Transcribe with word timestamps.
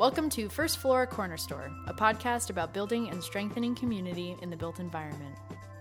Welcome 0.00 0.30
to 0.30 0.48
First 0.48 0.78
Floor 0.78 1.06
Corner 1.06 1.36
Store, 1.36 1.70
a 1.86 1.92
podcast 1.92 2.48
about 2.48 2.72
building 2.72 3.10
and 3.10 3.22
strengthening 3.22 3.74
community 3.74 4.34
in 4.40 4.48
the 4.48 4.56
built 4.56 4.80
environment. 4.80 5.36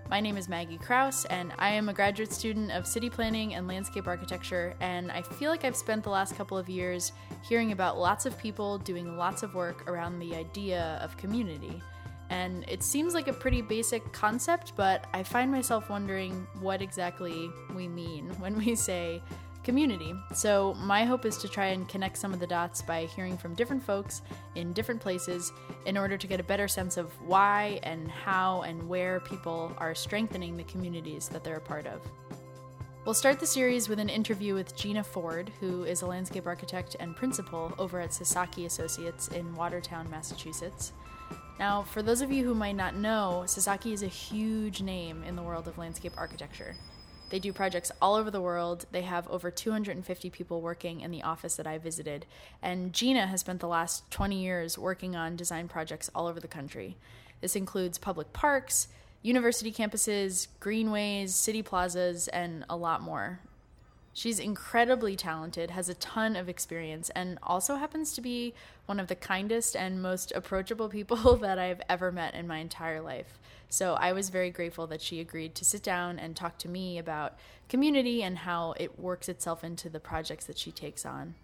My 0.10 0.20
name 0.20 0.36
is 0.36 0.50
Maggie 0.50 0.78
Kraus, 0.78 1.23
and 1.23 1.54
I 1.57 1.70
am 1.70 1.88
a 1.88 1.93
graduate 1.93 2.34
student 2.34 2.70
of 2.74 2.86
city 2.86 3.10
planning 3.10 3.54
and 3.54 3.66
landscape 3.66 4.07
architecture. 4.07 4.75
And 4.82 5.10
I 5.10 5.21
feel 5.21 5.50
like 5.50 5.64
I've 5.64 5.74
spent 5.74 6.04
the 6.04 6.10
last 6.10 6.36
couple 6.36 6.57
of 6.57 6.68
years 6.68 7.14
hearing 7.47 7.71
about 7.71 7.97
lots 7.97 8.25
of 8.25 8.38
people 8.38 8.78
doing 8.79 9.16
lots 9.16 9.42
of 9.42 9.55
work 9.55 9.89
around 9.89 10.20
the 10.20 10.36
idea 10.36 11.00
of 11.01 11.15
community. 11.15 11.82
And 12.29 12.65
it 12.68 12.83
seems 12.83 13.14
like 13.14 13.29
a 13.29 13.33
pretty 13.33 13.61
basic 13.61 14.11
concept, 14.11 14.74
but 14.75 15.07
I 15.14 15.24
find 15.24 15.50
myself 15.50 15.89
wondering 15.89 16.46
what 16.60 16.82
exactly 16.82 17.50
we 17.74 17.88
mean 17.88 18.28
when 18.39 18.57
we 18.57 18.75
say 18.75 19.21
community. 19.69 20.15
So, 20.33 20.73
my 20.79 21.05
hope 21.05 21.25
is 21.25 21.37
to 21.37 21.47
try 21.47 21.68
and 21.68 21.87
connect 21.87 22.18
some 22.18 22.33
of 22.33 22.39
the 22.39 22.47
dots 22.47 22.82
by 22.82 23.05
hearing 23.05 23.37
from 23.37 23.54
different 23.54 23.83
folks 23.83 24.23
in 24.55 24.73
different 24.73 25.00
places 25.00 25.54
in 25.86 25.96
order 25.96 26.18
to 26.18 26.25
get 26.25 26.39
a 26.39 26.43
better 26.43 26.68
sense 26.68 26.97
of 26.97 27.11
why 27.21 27.79
and 27.83 28.10
how 28.10 28.63
and 28.63 28.89
where 28.89 29.19
people 29.19 29.71
are 29.77 29.93
strengthening 29.93 30.57
the 30.57 30.63
communities 30.63 31.29
that 31.29 31.43
they're 31.43 31.57
a 31.57 31.61
part 31.61 31.86
of. 31.86 32.02
We'll 33.05 33.13
start 33.13 33.39
the 33.39 33.45
series 33.45 33.88
with 33.88 34.00
an 34.00 34.09
interview 34.09 34.55
with 34.55 34.75
Gina 34.75 35.03
Ford, 35.03 35.52
who 35.59 35.83
is 35.83 36.02
a 36.02 36.08
landscape 36.08 36.47
architect 36.47 36.95
and 36.99 37.16
principal 37.16 37.72
over 37.77 37.99
at 38.02 38.11
Sasaki 38.11 38.66
Associates 38.66 39.27
in 39.27 39.53
Watertown, 39.53 40.09
Massachusetts. 40.09 40.94
Now, 41.59 41.83
for 41.83 42.02
those 42.02 42.22
of 42.22 42.31
you 42.31 42.44
who 42.44 42.55
might 42.55 42.75
not 42.75 42.95
know, 42.95 43.44
Sasaki 43.45 43.94
is 43.94 44.02
a 44.02 44.08
huge 44.08 44.81
name 44.81 45.23
in 45.25 45.35
the 45.35 45.44
world 45.44 45.67
of 45.67 45.77
landscape 45.77 46.13
architecture. 46.17 46.75
They 47.30 47.39
do 47.39 47.53
projects 47.53 47.91
all 48.02 48.16
over 48.16 48.31
the 48.31 48.41
world. 48.41 48.85
They 48.91 49.03
have 49.03 49.27
over 49.27 49.52
250 49.52 50.30
people 50.30 50.61
working 50.61 51.02
in 51.02 51.11
the 51.11 51.23
office 51.23 51.55
that 51.55 51.67
I 51.67 51.77
visited. 51.77 52.25
And 52.61 52.94
Gina 52.94 53.27
has 53.27 53.41
spent 53.41 53.59
the 53.59 53.67
last 53.67 54.09
20 54.11 54.41
years 54.41 54.77
working 54.77 55.16
on 55.16 55.35
design 55.35 55.67
projects 55.67 56.09
all 56.16 56.27
over 56.27 56.39
the 56.39 56.47
country. 56.47 56.97
This 57.41 57.55
includes 57.55 57.97
public 57.97 58.33
parks, 58.33 58.88
university 59.22 59.72
campuses, 59.72 60.47
greenways, 60.59 61.35
city 61.35 61.61
plazas, 61.61 62.27
and 62.30 62.66
a 62.69 62.75
lot 62.75 63.02
more. 63.02 63.39
She's 64.20 64.39
incredibly 64.39 65.16
talented, 65.16 65.72
has 65.72 65.88
a 65.88 65.94
ton 65.94 66.36
of 66.36 66.50
experience, 66.50 67.09
and 67.12 67.39
also 67.42 67.78
happens 67.78 68.12
to 68.16 68.20
be 68.20 68.53
one 68.86 69.00
of 69.00 69.08
the 69.08 69.16
kindest 69.16 69.78
and 69.78 70.02
most 70.02 70.34
approachable 70.36 70.89
people 70.98 71.38
that 71.38 71.58
I've 71.58 71.81
ever 71.88 72.12
met 72.12 72.36
in 72.36 72.45
my 72.45 72.58
entire 72.58 73.00
life. 73.00 73.40
So 73.70 73.94
I 73.94 74.12
was 74.12 74.28
very 74.28 74.50
grateful 74.50 74.88
that 74.88 75.02
she 75.02 75.22
agreed 75.22 75.56
to 75.56 75.64
sit 75.64 75.81
down 75.81 76.20
and 76.20 76.36
talk 76.36 76.58
to 76.58 76.67
me 76.67 76.97
about 76.97 77.38
community 77.70 78.22
and 78.22 78.40
how 78.40 78.73
it 78.75 79.00
works 79.00 79.30
itself 79.30 79.64
into 79.64 79.88
the 79.88 80.02
projects 80.02 80.44
that 80.47 80.58
she 80.58 80.73
takes 80.73 81.06
on. 81.06 81.36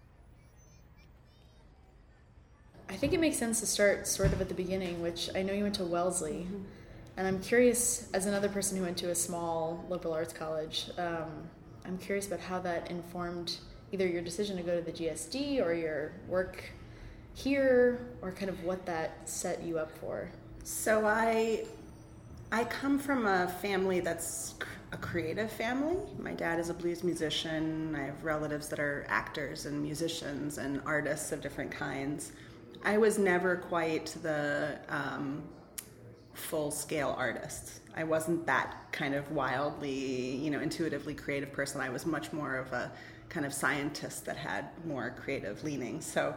I 2.90 2.96
think 2.96 3.14
it 3.14 3.20
makes 3.20 3.38
sense 3.38 3.60
to 3.60 3.66
start 3.66 4.06
sort 4.06 4.34
of 4.34 4.40
at 4.42 4.50
the 4.50 4.54
beginning, 4.54 5.00
which 5.00 5.30
I 5.34 5.40
know 5.40 5.54
you 5.54 5.62
went 5.62 5.76
to 5.76 5.84
Wellesley. 5.84 6.46
Mm-hmm. 6.46 6.64
And 7.16 7.26
I'm 7.26 7.40
curious, 7.40 8.10
as 8.12 8.26
another 8.26 8.50
person 8.50 8.76
who 8.76 8.84
went 8.84 8.98
to 8.98 9.08
a 9.08 9.14
small 9.14 9.82
liberal 9.88 10.12
arts 10.12 10.34
college, 10.34 10.90
um, 10.98 11.48
I'm 11.86 11.98
curious 11.98 12.26
about 12.26 12.40
how 12.40 12.58
that 12.60 12.90
informed 12.90 13.58
either 13.92 14.06
your 14.06 14.22
decision 14.22 14.56
to 14.56 14.62
go 14.62 14.76
to 14.76 14.82
the 14.82 14.92
GSD 14.92 15.64
or 15.64 15.72
your 15.72 16.12
work 16.28 16.64
here, 17.34 18.00
or 18.22 18.32
kind 18.32 18.48
of 18.48 18.64
what 18.64 18.84
that 18.86 19.28
set 19.28 19.62
you 19.62 19.78
up 19.78 19.90
for. 19.98 20.30
So 20.64 21.06
I 21.06 21.64
I 22.50 22.64
come 22.64 22.98
from 22.98 23.26
a 23.26 23.48
family 23.60 24.00
that's 24.00 24.54
a 24.92 24.96
creative 24.96 25.50
family. 25.50 25.96
My 26.18 26.32
dad 26.32 26.58
is 26.58 26.70
a 26.70 26.74
blues 26.74 27.04
musician. 27.04 27.94
I 27.94 28.04
have 28.04 28.24
relatives 28.24 28.68
that 28.68 28.78
are 28.78 29.04
actors 29.08 29.66
and 29.66 29.82
musicians 29.82 30.58
and 30.58 30.80
artists 30.86 31.32
of 31.32 31.40
different 31.40 31.70
kinds. 31.70 32.32
I 32.84 32.98
was 32.98 33.18
never 33.18 33.56
quite 33.56 34.16
the 34.22 34.78
um, 34.88 35.42
full 36.36 36.70
scale 36.70 37.14
artist. 37.18 37.80
I 37.96 38.04
wasn't 38.04 38.46
that 38.46 38.76
kind 38.92 39.14
of 39.14 39.30
wildly, 39.32 40.36
you 40.36 40.50
know, 40.50 40.60
intuitively 40.60 41.14
creative 41.14 41.52
person. 41.52 41.80
I 41.80 41.88
was 41.88 42.06
much 42.06 42.32
more 42.32 42.56
of 42.56 42.72
a 42.72 42.92
kind 43.28 43.46
of 43.46 43.52
scientist 43.52 44.24
that 44.26 44.36
had 44.36 44.68
more 44.84 45.14
creative 45.18 45.64
leanings. 45.64 46.04
So 46.04 46.34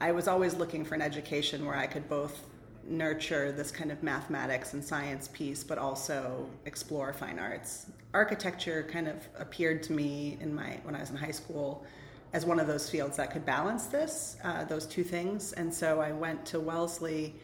I 0.00 0.12
was 0.12 0.28
always 0.28 0.54
looking 0.54 0.84
for 0.84 0.94
an 0.94 1.02
education 1.02 1.66
where 1.66 1.76
I 1.76 1.86
could 1.86 2.08
both 2.08 2.42
nurture 2.84 3.52
this 3.52 3.70
kind 3.70 3.92
of 3.92 4.02
mathematics 4.02 4.74
and 4.74 4.84
science 4.84 5.28
piece, 5.28 5.62
but 5.64 5.78
also 5.78 6.48
explore 6.66 7.12
fine 7.12 7.38
arts. 7.38 7.86
Architecture 8.14 8.88
kind 8.90 9.08
of 9.08 9.16
appeared 9.38 9.82
to 9.84 9.92
me 9.92 10.38
in 10.40 10.54
my 10.54 10.78
when 10.82 10.94
I 10.94 11.00
was 11.00 11.10
in 11.10 11.16
high 11.16 11.30
school 11.30 11.84
as 12.32 12.46
one 12.46 12.60
of 12.60 12.66
those 12.66 12.88
fields 12.88 13.16
that 13.16 13.32
could 13.32 13.44
balance 13.44 13.86
this, 13.86 14.36
uh, 14.44 14.64
those 14.64 14.86
two 14.86 15.02
things. 15.02 15.52
And 15.52 15.72
so 15.72 16.00
I 16.00 16.12
went 16.12 16.46
to 16.46 16.60
Wellesley 16.60 17.34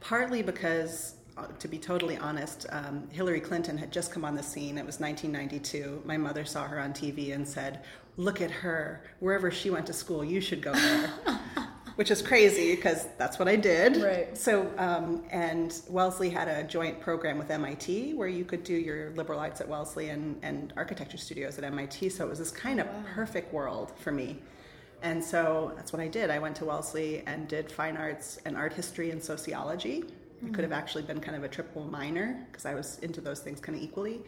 partly 0.00 0.42
because, 0.42 1.14
to 1.58 1.68
be 1.68 1.78
totally 1.78 2.16
honest, 2.18 2.66
um, 2.70 3.08
Hillary 3.10 3.40
Clinton 3.40 3.78
had 3.78 3.92
just 3.92 4.12
come 4.12 4.24
on 4.24 4.34
the 4.34 4.42
scene. 4.42 4.78
It 4.78 4.86
was 4.86 5.00
1992. 5.00 6.02
My 6.04 6.16
mother 6.16 6.44
saw 6.44 6.64
her 6.64 6.78
on 6.78 6.92
TV 6.92 7.34
and 7.34 7.46
said, 7.46 7.80
"Look 8.16 8.40
at 8.40 8.50
her. 8.50 9.02
Wherever 9.20 9.50
she 9.50 9.70
went 9.70 9.86
to 9.86 9.92
school, 9.92 10.24
you 10.24 10.40
should 10.40 10.62
go 10.62 10.72
there." 10.72 11.10
which 11.96 12.10
is 12.10 12.22
crazy 12.22 12.74
because 12.74 13.08
that's 13.18 13.38
what 13.38 13.48
I 13.48 13.56
did. 13.56 13.98
Right. 13.98 14.36
So, 14.36 14.72
um, 14.78 15.24
and 15.30 15.74
Wellesley 15.88 16.30
had 16.30 16.48
a 16.48 16.64
joint 16.64 17.00
program 17.00 17.38
with 17.38 17.50
MIT 17.50 18.14
where 18.14 18.28
you 18.28 18.44
could 18.44 18.64
do 18.64 18.74
your 18.74 19.10
liberal 19.10 19.38
arts 19.38 19.60
at 19.60 19.68
Wellesley 19.68 20.08
and, 20.08 20.38
and 20.42 20.72
architecture 20.76 21.18
studios 21.18 21.58
at 21.58 21.64
MIT. 21.64 22.08
So 22.10 22.26
it 22.26 22.30
was 22.30 22.38
this 22.38 22.50
kind 22.50 22.80
of 22.80 22.86
wow. 22.86 23.04
perfect 23.14 23.52
world 23.52 23.92
for 23.98 24.12
me. 24.12 24.38
And 25.02 25.22
so 25.22 25.72
that's 25.74 25.92
what 25.92 26.00
I 26.00 26.08
did. 26.08 26.30
I 26.30 26.38
went 26.38 26.56
to 26.56 26.64
Wellesley 26.64 27.24
and 27.26 27.48
did 27.48 27.70
fine 27.70 27.96
arts 27.96 28.38
and 28.44 28.56
art 28.56 28.72
history 28.72 29.10
and 29.10 29.22
sociology. 29.22 30.04
Mm-hmm. 30.42 30.48
It 30.48 30.54
could 30.54 30.64
have 30.64 30.72
actually 30.72 31.04
been 31.04 31.20
kind 31.20 31.36
of 31.36 31.44
a 31.44 31.48
triple 31.48 31.84
minor 31.84 32.46
because 32.50 32.66
I 32.66 32.74
was 32.74 32.98
into 32.98 33.20
those 33.20 33.40
things 33.40 33.60
kind 33.60 33.76
of 33.76 33.84
equally. 33.84 34.20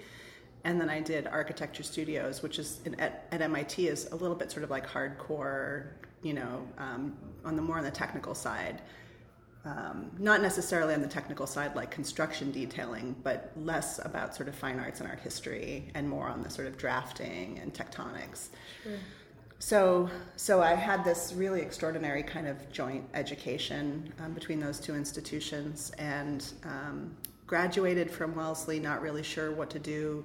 And 0.65 0.81
then 0.81 0.89
I 0.89 1.01
did 1.01 1.27
architecture 1.27 1.83
studios, 1.83 2.43
which 2.43 2.59
is 2.59 2.81
in, 2.87 2.99
at, 2.99 3.27
at 3.33 3.43
MIT 3.43 3.87
is 3.87 4.11
a 4.13 4.17
little 4.17 4.37
bit 4.37 4.51
sort 4.51 4.65
of 4.65 4.71
like 4.71 4.89
hardcore 4.89 5.89
you 6.25 6.33
know, 6.33 6.67
um, 6.79 7.17
on 7.45 7.55
the 7.55 7.63
more 7.63 7.79
on 7.79 7.85
the 7.85 7.91
technical 7.91 8.35
side. 8.35 8.81
Um, 9.67 10.11
not 10.19 10.43
necessarily 10.43 10.93
on 10.93 11.01
the 11.01 11.09
technical 11.09 11.47
side 11.47 11.75
like 11.75 11.91
construction 11.91 12.51
detailing, 12.51 13.15
but 13.23 13.53
less 13.57 13.99
about 14.05 14.35
sort 14.35 14.49
of 14.49 14.55
fine 14.55 14.79
arts 14.79 15.01
and 15.01 15.09
art 15.09 15.21
history 15.21 15.91
and 15.95 16.09
more 16.09 16.27
on 16.27 16.43
the 16.43 16.51
sort 16.51 16.67
of 16.67 16.77
drafting 16.77 17.59
and 17.63 17.73
tectonics. 17.73 18.49
Sure. 18.83 18.93
So, 19.65 20.11
so 20.37 20.61
I 20.61 20.75
had 20.75 21.07
this 21.07 21.33
really 21.35 21.63
extraordinary 21.63 22.23
kind 22.23 22.47
of 22.47 22.71
joint 22.71 23.03
education 23.15 24.13
um, 24.23 24.35
between 24.35 24.61
those 24.61 24.79
two 24.79 24.95
institutions 24.95 25.91
and 25.97 26.45
um, 26.65 27.17
graduated 27.47 28.11
from 28.11 28.35
Wellesley 28.35 28.79
not 28.79 29.01
really 29.01 29.23
sure 29.23 29.53
what 29.53 29.71
to 29.71 29.79
do 29.79 30.23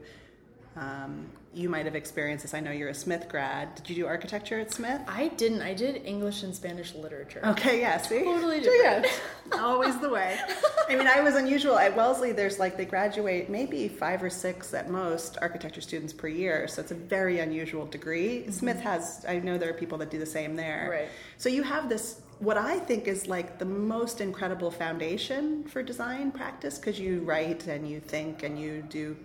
um, 0.79 1.27
you 1.53 1.67
might 1.67 1.85
have 1.85 1.95
experienced 1.95 2.43
this. 2.43 2.53
I 2.53 2.59
know 2.59 2.71
you're 2.71 2.89
a 2.89 2.93
Smith 2.93 3.27
grad. 3.27 3.75
Did 3.75 3.89
you 3.89 3.95
do 3.95 4.07
architecture 4.07 4.59
at 4.59 4.71
Smith? 4.71 5.01
I 5.07 5.29
didn't. 5.29 5.61
I 5.61 5.73
did 5.73 6.05
English 6.05 6.43
and 6.43 6.55
Spanish 6.55 6.93
literature. 6.93 7.41
Okay, 7.43 7.81
yeah, 7.81 7.97
see? 7.97 8.23
Totally 8.23 8.61
different. 8.61 9.07
Yeah. 9.51 9.59
Always 9.59 9.99
the 9.99 10.09
way. 10.09 10.39
I 10.87 10.95
mean, 10.95 11.07
I 11.07 11.21
was 11.21 11.35
unusual. 11.35 11.77
At 11.77 11.95
Wellesley, 11.95 12.31
there's 12.31 12.59
like, 12.59 12.77
they 12.77 12.85
graduate 12.85 13.49
maybe 13.49 13.87
five 13.89 14.23
or 14.23 14.29
six 14.29 14.73
at 14.73 14.89
most 14.89 15.37
architecture 15.41 15.81
students 15.81 16.13
per 16.13 16.27
year. 16.27 16.67
So 16.67 16.81
it's 16.81 16.91
a 16.91 16.95
very 16.95 17.39
unusual 17.39 17.85
degree. 17.85 18.41
Mm-hmm. 18.41 18.51
Smith 18.51 18.79
has, 18.79 19.25
I 19.27 19.39
know 19.39 19.57
there 19.57 19.71
are 19.71 19.73
people 19.73 19.97
that 19.97 20.11
do 20.11 20.19
the 20.19 20.25
same 20.25 20.55
there. 20.55 20.87
Right. 20.89 21.09
So 21.37 21.49
you 21.49 21.63
have 21.63 21.89
this 21.89 22.21
what 22.39 22.57
I 22.57 22.79
think 22.79 23.09
is 23.09 23.27
like 23.27 23.59
the 23.59 23.65
most 23.65 24.21
incredible 24.21 24.71
foundation 24.71 25.65
for 25.65 25.83
design 25.83 26.31
practice 26.31 26.79
because 26.79 26.97
you 26.97 27.19
write 27.19 27.67
and 27.67 27.85
you 27.85 27.99
think 27.99 28.43
and 28.43 28.57
you 28.57 28.81
do 28.89 29.17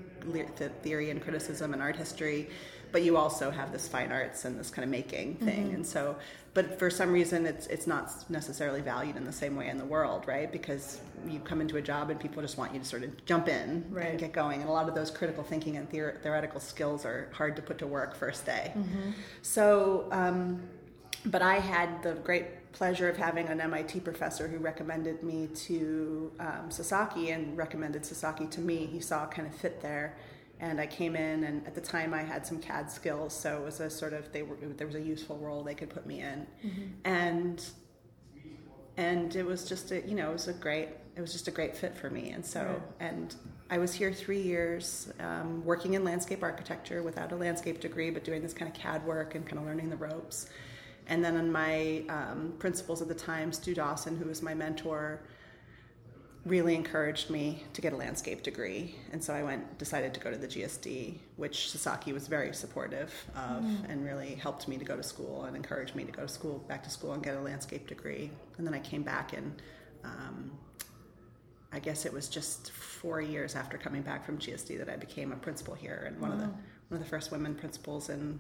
theory 0.83 1.11
and 1.11 1.23
criticism 1.23 1.73
and 1.73 1.83
art 1.83 1.97
history, 1.97 2.49
but 2.93 3.03
you 3.03 3.17
also 3.17 3.51
have 3.51 3.73
this 3.73 3.89
fine 3.89 4.13
arts 4.13 4.45
and 4.45 4.59
this 4.59 4.71
kind 4.71 4.85
of 4.85 4.91
making 4.91 5.35
thing. 5.37 5.67
Mm-hmm. 5.67 5.75
And 5.75 5.87
so, 5.87 6.17
but 6.55 6.79
for 6.79 6.89
some 6.91 7.13
reason, 7.13 7.45
it's 7.45 7.67
it's 7.67 7.89
not 7.89 8.13
necessarily 8.31 8.81
valued 8.81 9.17
in 9.17 9.25
the 9.25 9.33
same 9.33 9.57
way 9.57 9.69
in 9.69 9.79
the 9.79 9.85
world, 9.85 10.25
right? 10.29 10.51
Because 10.51 11.01
you 11.27 11.41
come 11.41 11.61
into 11.61 11.77
a 11.77 11.83
job 11.83 12.11
and 12.11 12.21
people 12.21 12.41
just 12.41 12.57
want 12.57 12.73
you 12.73 12.79
to 12.79 12.85
sort 12.85 13.03
of 13.03 13.25
jump 13.27 13.49
in 13.49 13.85
right. 13.91 14.07
and 14.07 14.19
get 14.21 14.33
going. 14.33 14.61
And 14.61 14.71
a 14.71 14.73
lot 14.73 14.89
of 14.89 14.95
those 14.95 15.11
critical 15.11 15.43
thinking 15.43 15.77
and 15.77 15.91
theor- 15.91 16.23
theoretical 16.23 16.61
skills 16.61 17.05
are 17.05 17.29
hard 17.33 17.57
to 17.57 17.63
put 17.63 17.79
to 17.79 17.87
work 17.89 18.15
first 18.15 18.47
day. 18.47 18.73
Mm-hmm. 18.77 19.11
So, 19.43 20.07
um, 20.13 20.63
but 21.27 21.43
I 21.43 21.57
had 21.59 22.03
the 22.03 22.15
great 22.15 22.47
pleasure 22.75 23.09
of 23.09 23.17
having 23.17 23.47
an 23.47 23.61
MIT 23.61 24.01
professor 24.01 24.49
who 24.49 24.59
recommended 24.59 25.23
me 25.23 25.47
to 25.55 26.33
um, 26.41 26.71
Sasaki 26.71 27.31
and 27.31 27.57
recommended 27.57 28.05
Sasaki 28.05 28.47
to 28.49 28.61
me. 28.61 28.87
He 28.87 29.01
saw 29.01 29.27
kind 29.27 29.47
of 29.47 29.55
fit 29.55 29.81
there. 29.81 30.17
And 30.61 30.81
I 30.81 30.87
came 30.87 31.17
in, 31.17 31.45
and 31.45 31.67
at 31.67 31.75
the 31.75 31.81
time 31.81 32.15
I 32.15 32.23
had 32.23 32.47
some 32.47 32.59
CAD 32.59 32.91
skills, 32.91 33.33
so 33.35 33.59
it 33.59 33.65
was 33.65 33.81
a 33.81 33.91
sort 33.91 34.13
of 34.13 34.31
they 34.33 34.43
were 34.43 34.57
there 34.77 34.87
was 34.87 34.97
a 34.97 35.01
useful 35.01 35.37
role 35.37 35.63
they 35.63 35.75
could 35.75 35.91
put 35.91 36.07
me 36.07 36.21
in, 36.21 36.47
mm-hmm. 36.65 36.83
and 37.05 37.65
and 38.97 39.35
it 39.35 39.45
was 39.45 39.69
just 39.69 39.91
a 39.91 40.07
you 40.09 40.15
know 40.15 40.31
it 40.31 40.33
was 40.33 40.47
a 40.47 40.53
great 40.53 40.91
it 41.17 41.21
was 41.21 41.33
just 41.33 41.49
a 41.49 41.51
great 41.51 41.77
fit 41.77 41.97
for 41.97 42.09
me, 42.09 42.31
and 42.31 42.47
so 42.47 42.61
right. 42.63 42.81
and 43.01 43.35
I 43.69 43.79
was 43.79 43.93
here 43.93 44.13
three 44.13 44.41
years 44.41 45.13
um, 45.19 45.65
working 45.65 45.95
in 45.95 46.05
landscape 46.05 46.45
architecture 46.45 47.03
without 47.03 47.33
a 47.33 47.37
landscape 47.37 47.81
degree, 47.81 48.11
but 48.11 48.23
doing 48.23 48.41
this 48.41 48.55
kind 48.55 48.71
of 48.71 48.81
CAD 48.81 49.05
work 49.05 49.35
and 49.35 49.45
kind 49.45 49.59
of 49.59 49.67
learning 49.67 49.91
the 49.91 49.97
ropes 49.97 50.49
And 51.07 51.25
then 51.25 51.37
on 51.37 51.53
my 51.53 52.05
um, 52.09 52.55
principals 52.59 53.03
at 53.03 53.09
the 53.09 53.15
time, 53.15 53.53
Stu 53.53 53.75
Dawson, 53.75 54.17
who 54.17 54.27
was 54.27 54.43
my 54.43 54.55
mentor, 54.55 55.21
really 56.45 56.75
encouraged 56.75 57.31
me 57.31 57.63
to 57.73 57.81
get 57.81 57.93
a 57.93 57.97
landscape 57.97 58.43
degree. 58.43 58.95
And 59.13 59.23
so 59.23 59.35
I 59.35 59.43
went, 59.43 59.79
decided 59.79 60.13
to 60.15 60.21
go 60.21 60.31
to 60.31 60.37
the 60.37 60.47
GSD, 60.47 61.17
which 61.37 61.71
Sasaki 61.71 62.13
was 62.13 62.29
very 62.29 62.53
supportive 62.53 63.13
of 63.35 63.65
mm. 63.65 63.91
and 63.91 64.05
really 64.05 64.35
helped 64.35 64.69
me 64.69 64.77
to 64.77 64.85
go 64.85 64.97
to 64.97 65.03
school 65.03 65.45
and 65.45 65.57
encouraged 65.57 65.95
me 65.95 66.05
to 66.05 66.13
go 66.13 66.23
to 66.23 66.29
school, 66.29 66.59
back 66.69 66.83
to 66.85 66.91
school 66.91 67.13
and 67.13 67.23
get 67.23 67.35
a 67.35 67.41
landscape 67.41 67.87
degree. 67.87 68.31
And 68.59 68.67
then 68.67 68.75
I 68.75 68.81
came 68.81 69.03
back 69.03 69.33
and 69.33 69.63
um, 70.05 70.51
I 71.73 71.79
guess 71.79 72.05
it 72.05 72.13
was 72.13 72.29
just 72.29 72.73
four 72.73 73.23
years 73.23 73.57
after 73.57 73.79
coming 73.79 74.03
back 74.03 74.25
from 74.27 74.39
GSD 74.39 74.79
that 74.79 74.91
I 74.91 74.97
became 74.97 75.33
a 75.33 75.37
principal 75.37 75.75
here 75.75 76.05
and 76.07 76.21
one 76.21 76.31
wow. 76.31 76.37
of 76.37 76.41
the 76.43 76.49
one 76.89 77.01
of 77.01 77.05
the 77.05 77.11
first 77.11 77.33
women 77.33 77.55
principals 77.55 78.11
in 78.11 78.39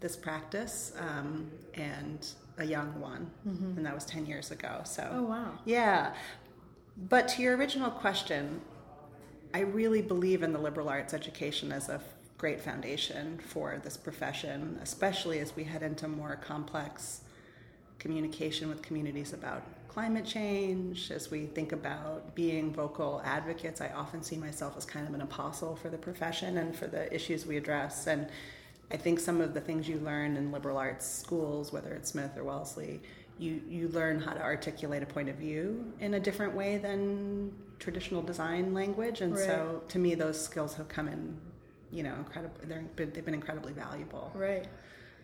this 0.00 0.16
practice 0.16 0.92
um, 0.98 1.50
and 1.74 2.26
a 2.58 2.64
young 2.64 2.98
one, 3.00 3.30
mm-hmm. 3.46 3.76
and 3.76 3.86
that 3.86 3.94
was 3.94 4.04
ten 4.04 4.26
years 4.26 4.50
ago. 4.50 4.80
So, 4.84 5.08
oh 5.12 5.22
wow, 5.22 5.52
yeah. 5.64 6.14
But 7.08 7.28
to 7.28 7.42
your 7.42 7.56
original 7.56 7.90
question, 7.90 8.60
I 9.54 9.60
really 9.60 10.02
believe 10.02 10.42
in 10.42 10.52
the 10.52 10.58
liberal 10.58 10.88
arts 10.88 11.14
education 11.14 11.72
as 11.72 11.88
a 11.88 12.00
great 12.38 12.60
foundation 12.60 13.38
for 13.38 13.80
this 13.82 13.96
profession, 13.96 14.78
especially 14.82 15.40
as 15.40 15.54
we 15.54 15.64
head 15.64 15.82
into 15.82 16.08
more 16.08 16.36
complex 16.36 17.20
communication 17.98 18.68
with 18.68 18.80
communities 18.82 19.32
about 19.32 19.62
climate 19.88 20.24
change, 20.24 21.10
as 21.10 21.30
we 21.30 21.46
think 21.46 21.72
about 21.72 22.34
being 22.34 22.72
vocal 22.72 23.20
advocates. 23.24 23.80
I 23.80 23.88
often 23.88 24.22
see 24.22 24.36
myself 24.36 24.76
as 24.76 24.84
kind 24.84 25.06
of 25.06 25.14
an 25.14 25.20
apostle 25.20 25.76
for 25.76 25.88
the 25.88 25.98
profession 25.98 26.58
and 26.58 26.74
for 26.74 26.86
the 26.86 27.12
issues 27.12 27.44
we 27.44 27.56
address. 27.56 28.06
And 28.06 28.28
I 28.92 28.96
think 28.96 29.20
some 29.20 29.40
of 29.40 29.54
the 29.54 29.60
things 29.60 29.88
you 29.88 29.98
learn 29.98 30.36
in 30.36 30.50
liberal 30.50 30.76
arts 30.76 31.06
schools, 31.06 31.72
whether 31.72 31.92
it's 31.94 32.10
Smith 32.10 32.32
or 32.36 32.44
Wellesley, 32.44 33.00
you, 33.38 33.62
you 33.68 33.88
learn 33.88 34.20
how 34.20 34.34
to 34.34 34.42
articulate 34.42 35.02
a 35.02 35.06
point 35.06 35.28
of 35.28 35.36
view 35.36 35.92
in 36.00 36.14
a 36.14 36.20
different 36.20 36.54
way 36.54 36.76
than 36.76 37.52
traditional 37.78 38.20
design 38.20 38.74
language. 38.74 39.20
And 39.22 39.34
right. 39.34 39.46
so 39.46 39.82
to 39.88 39.98
me, 39.98 40.14
those 40.14 40.42
skills 40.42 40.74
have 40.74 40.88
come 40.88 41.08
in, 41.08 41.36
you 41.90 42.02
know, 42.02 42.14
incredible. 42.14 42.54
They've 42.96 43.24
been 43.24 43.34
incredibly 43.34 43.72
valuable. 43.72 44.30
Right. 44.34 44.66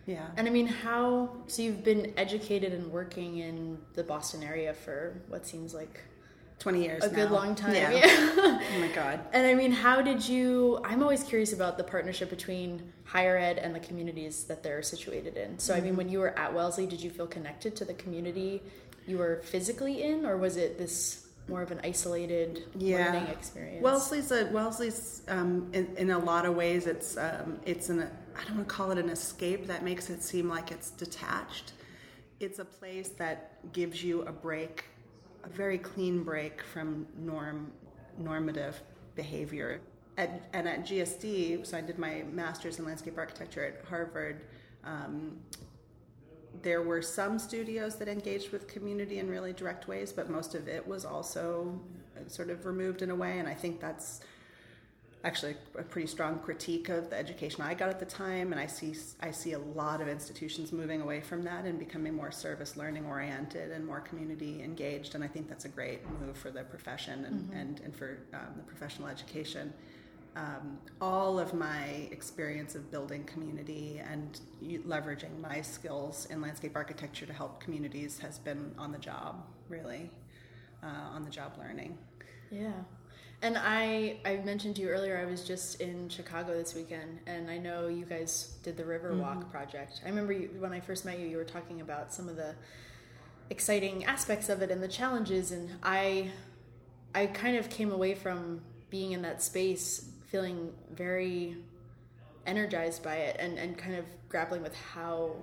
Yeah. 0.07 0.27
And 0.37 0.47
I 0.47 0.51
mean, 0.51 0.67
how, 0.67 1.29
so 1.47 1.61
you've 1.61 1.83
been 1.83 2.13
educated 2.17 2.73
and 2.73 2.91
working 2.91 3.39
in 3.39 3.77
the 3.93 4.03
Boston 4.03 4.41
area 4.41 4.73
for 4.73 5.21
what 5.27 5.45
seems 5.45 5.73
like 5.73 6.01
20 6.59 6.83
years 6.83 7.03
a 7.03 7.09
now. 7.09 7.15
good 7.15 7.31
long 7.31 7.53
time 7.53 7.73
yeah. 7.73 7.91
oh 8.03 8.79
my 8.79 8.87
god 8.89 9.19
and 9.31 9.45
i 9.45 9.53
mean 9.53 9.71
how 9.71 10.01
did 10.01 10.27
you 10.27 10.79
i'm 10.83 11.03
always 11.03 11.23
curious 11.23 11.53
about 11.53 11.77
the 11.77 11.83
partnership 11.83 12.29
between 12.29 12.91
higher 13.05 13.37
ed 13.37 13.57
and 13.57 13.75
the 13.75 13.79
communities 13.79 14.45
that 14.45 14.63
they're 14.63 14.81
situated 14.81 15.37
in 15.37 15.57
so 15.59 15.73
mm-hmm. 15.73 15.79
i 15.79 15.83
mean 15.83 15.91
mm-hmm. 15.91 15.97
when 15.97 16.09
you 16.09 16.19
were 16.19 16.37
at 16.37 16.53
wellesley 16.53 16.87
did 16.87 17.01
you 17.01 17.09
feel 17.09 17.27
connected 17.27 17.75
to 17.75 17.85
the 17.85 17.93
community 17.93 18.61
you 19.05 19.17
were 19.17 19.41
physically 19.43 20.03
in 20.03 20.25
or 20.25 20.37
was 20.37 20.57
it 20.57 20.77
this 20.77 21.27
more 21.47 21.61
of 21.61 21.71
an 21.71 21.79
isolated 21.83 22.63
yeah. 22.75 23.05
learning 23.05 23.27
experience 23.27 23.83
wellesley's 23.83 24.31
a 24.31 24.45
wellesley's 24.47 25.21
um, 25.27 25.69
in, 25.73 25.87
in, 25.95 26.09
a 26.09 26.19
lot 26.19 26.45
of 26.45 26.55
ways 26.55 26.87
it's 26.87 27.17
um, 27.17 27.59
it's 27.65 27.89
an 27.89 28.09
i 28.35 28.43
don't 28.45 28.57
want 28.57 28.67
to 28.67 28.73
call 28.73 28.91
it 28.91 28.97
an 28.97 29.09
escape 29.09 29.67
that 29.67 29.83
makes 29.83 30.09
it 30.09 30.23
seem 30.23 30.49
like 30.49 30.71
it's 30.71 30.89
detached 30.89 31.73
it's 32.39 32.59
a 32.59 32.65
place 32.65 33.09
that 33.09 33.71
gives 33.71 34.03
you 34.03 34.23
a 34.23 34.31
break 34.31 34.85
a 35.47 35.55
very 35.55 35.77
clean 35.77 36.23
break 36.23 36.61
from 36.61 37.07
norm 37.17 37.71
normative 38.17 38.81
behavior. 39.15 39.81
At, 40.17 40.49
and 40.53 40.67
at 40.67 40.83
GSD, 40.83 41.65
so 41.65 41.77
I 41.77 41.81
did 41.81 41.99
my 41.99 42.23
master's 42.31 42.79
in 42.79 42.85
landscape 42.85 43.17
architecture 43.17 43.63
at 43.63 43.85
Harvard. 43.87 44.41
Um, 44.83 45.37
there 46.63 46.81
were 46.81 47.03
some 47.03 47.37
studios 47.37 47.97
that 47.97 48.07
engaged 48.07 48.51
with 48.51 48.67
community 48.67 49.19
in 49.19 49.29
really 49.29 49.53
direct 49.53 49.87
ways, 49.87 50.11
but 50.11 50.27
most 50.27 50.55
of 50.55 50.67
it 50.67 50.87
was 50.87 51.05
also 51.05 51.79
sort 52.25 52.49
of 52.49 52.65
removed 52.65 53.03
in 53.03 53.11
a 53.11 53.15
way. 53.15 53.37
And 53.37 53.47
I 53.47 53.53
think 53.53 53.79
that's 53.79 54.21
actually 55.27 55.55
a 55.77 55.83
pretty 55.83 56.07
strong 56.07 56.39
critique 56.39 56.87
of 56.87 57.09
the 57.09 57.17
education 57.17 57.61
I 57.61 57.73
got 57.73 57.89
at 57.89 57.99
the 57.99 58.05
time, 58.05 58.53
and 58.53 58.59
I 58.61 58.65
see 58.65 58.95
I 59.19 59.31
see 59.31 59.51
a 59.53 59.59
lot 59.59 59.99
of 60.01 60.07
institutions 60.07 60.71
moving 60.71 61.01
away 61.01 61.19
from 61.19 61.43
that 61.43 61.65
and 61.65 61.77
becoming 61.77 62.13
more 62.15 62.31
service 62.31 62.77
learning 62.77 63.05
oriented 63.05 63.71
and 63.71 63.85
more 63.85 63.99
community 63.99 64.63
engaged, 64.63 65.15
and 65.15 65.23
I 65.23 65.27
think 65.27 65.49
that's 65.49 65.65
a 65.65 65.73
great 65.79 65.99
move 66.21 66.37
for 66.37 66.49
the 66.49 66.63
profession 66.63 67.25
and 67.25 67.41
mm-hmm. 67.41 67.59
and, 67.59 67.81
and 67.81 67.93
for 67.95 68.19
um, 68.33 68.53
the 68.55 68.63
professional 68.63 69.09
education. 69.09 69.73
Um, 70.37 70.77
all 71.01 71.39
of 71.39 71.53
my 71.53 71.85
experience 72.11 72.75
of 72.75 72.91
building 72.91 73.23
community 73.25 73.99
and 74.11 74.39
leveraging 74.93 75.33
my 75.41 75.61
skills 75.61 76.27
in 76.29 76.41
landscape 76.41 76.75
architecture 76.75 77.25
to 77.25 77.33
help 77.33 77.59
communities 77.59 78.19
has 78.19 78.37
been 78.37 78.71
on 78.77 78.91
the 78.91 78.99
job, 78.99 79.43
really, 79.67 80.11
uh, 80.83 81.15
on 81.15 81.23
the 81.23 81.31
job 81.31 81.53
learning. 81.57 81.97
Yeah. 82.51 82.71
And 83.41 83.55
I, 83.55 84.17
I 84.25 84.37
mentioned 84.37 84.77
to 84.77 84.81
you 84.81 84.89
earlier, 84.89 85.17
I 85.17 85.29
was 85.29 85.43
just 85.43 85.79
in 85.79 86.09
Chicago 86.09 86.57
this 86.57 86.73
weekend, 86.73 87.19
and 87.27 87.51
I 87.51 87.59
know 87.59 87.87
you 87.87 88.05
guys 88.05 88.55
did 88.63 88.77
the 88.77 88.83
Riverwalk 88.83 89.37
mm-hmm. 89.37 89.51
project. 89.51 90.01
I 90.03 90.09
remember 90.09 90.33
you, 90.33 90.49
when 90.57 90.73
I 90.73 90.79
first 90.79 91.05
met 91.05 91.19
you, 91.19 91.27
you 91.27 91.37
were 91.37 91.43
talking 91.43 91.81
about 91.81 92.11
some 92.11 92.27
of 92.29 92.35
the 92.35 92.55
exciting 93.51 94.05
aspects 94.05 94.49
of 94.49 94.63
it 94.63 94.71
and 94.71 94.81
the 94.81 94.87
challenges, 94.87 95.51
and 95.51 95.69
I, 95.83 96.31
I 97.13 97.27
kind 97.27 97.57
of 97.57 97.69
came 97.69 97.91
away 97.91 98.15
from 98.15 98.61
being 98.89 99.11
in 99.11 99.21
that 99.21 99.43
space 99.43 100.09
feeling 100.31 100.73
very 100.91 101.57
energized 102.47 103.03
by 103.03 103.15
it 103.17 103.37
and, 103.39 103.59
and 103.59 103.77
kind 103.77 103.95
of 103.95 104.05
grappling 104.29 104.63
with 104.63 104.75
how 104.75 105.35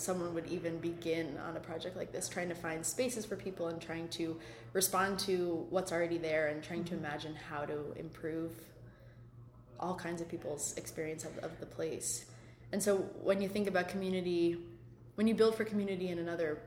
someone 0.00 0.34
would 0.34 0.46
even 0.46 0.78
begin 0.78 1.38
on 1.48 1.56
a 1.56 1.60
project 1.60 1.96
like 1.96 2.12
this, 2.12 2.28
trying 2.28 2.48
to 2.48 2.54
find 2.54 2.84
spaces 2.84 3.24
for 3.24 3.36
people 3.36 3.68
and 3.68 3.80
trying 3.80 4.08
to 4.08 4.38
respond 4.72 5.18
to 5.20 5.66
what's 5.70 5.92
already 5.92 6.18
there 6.18 6.48
and 6.48 6.62
trying 6.62 6.84
to 6.84 6.94
mm-hmm. 6.94 7.04
imagine 7.04 7.34
how 7.34 7.64
to 7.64 7.92
improve 7.96 8.52
all 9.80 9.94
kinds 9.94 10.20
of 10.20 10.28
people's 10.28 10.74
experience 10.76 11.24
of, 11.24 11.36
of 11.38 11.58
the 11.60 11.66
place. 11.66 12.26
And 12.72 12.82
so 12.82 12.98
when 13.22 13.40
you 13.40 13.48
think 13.48 13.68
about 13.68 13.88
community, 13.88 14.58
when 15.14 15.26
you 15.26 15.34
build 15.34 15.54
for 15.54 15.64
community 15.64 16.08
in 16.08 16.18
another 16.18 16.58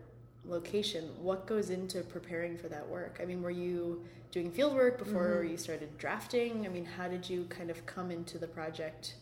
location, 0.46 1.10
what 1.22 1.46
goes 1.46 1.70
into 1.70 2.02
preparing 2.02 2.58
for 2.58 2.68
that 2.70 2.88
work? 2.88 3.20
I 3.22 3.26
mean, 3.26 3.42
were 3.42 3.52
you 3.52 4.04
doing 4.32 4.52
field 4.52 4.74
work 4.74 4.98
before 4.98 5.42
mm-hmm. 5.42 5.52
you 5.52 5.58
started 5.58 5.98
drafting? 5.98 6.66
I 6.66 6.70
mean, 6.70 6.86
how 6.86 7.08
did 7.08 7.30
you 7.30 7.46
kind 7.50 7.70
of 7.70 7.86
come 7.86 8.12
into 8.12 8.38
the 8.38 8.48
project 8.48 9.16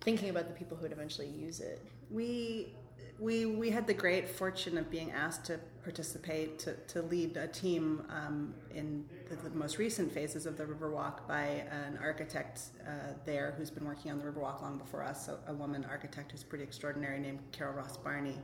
thinking 0.00 0.28
about 0.30 0.48
the 0.48 0.54
people 0.54 0.76
who 0.76 0.82
would 0.82 0.92
eventually 0.92 1.28
use 1.28 1.60
it? 1.60 1.80
We 2.10 2.74
we 3.18 3.46
we 3.46 3.70
had 3.70 3.86
the 3.86 3.94
great 3.94 4.28
fortune 4.28 4.78
of 4.78 4.90
being 4.90 5.10
asked 5.10 5.44
to 5.46 5.58
participate 5.82 6.58
to, 6.58 6.74
to 6.86 7.02
lead 7.02 7.36
a 7.36 7.46
team 7.48 8.02
um, 8.10 8.54
in 8.74 9.04
the, 9.28 9.36
the, 9.36 9.56
most 9.56 9.78
recent 9.78 10.12
phases 10.12 10.44
of 10.44 10.56
the 10.56 10.64
Riverwalk 10.64 11.26
by 11.26 11.64
an 11.86 11.98
architect 12.02 12.60
uh, 12.86 13.14
there 13.24 13.54
who's 13.56 13.70
been 13.70 13.86
working 13.86 14.10
on 14.10 14.18
the 14.18 14.24
Riverwalk 14.24 14.60
long 14.60 14.76
before 14.76 15.02
us, 15.02 15.28
a, 15.28 15.50
a, 15.50 15.54
woman 15.54 15.86
architect 15.88 16.32
who's 16.32 16.42
pretty 16.42 16.62
extraordinary 16.62 17.18
named 17.18 17.38
Carol 17.52 17.74
Ross 17.74 17.96
Barney. 17.96 18.36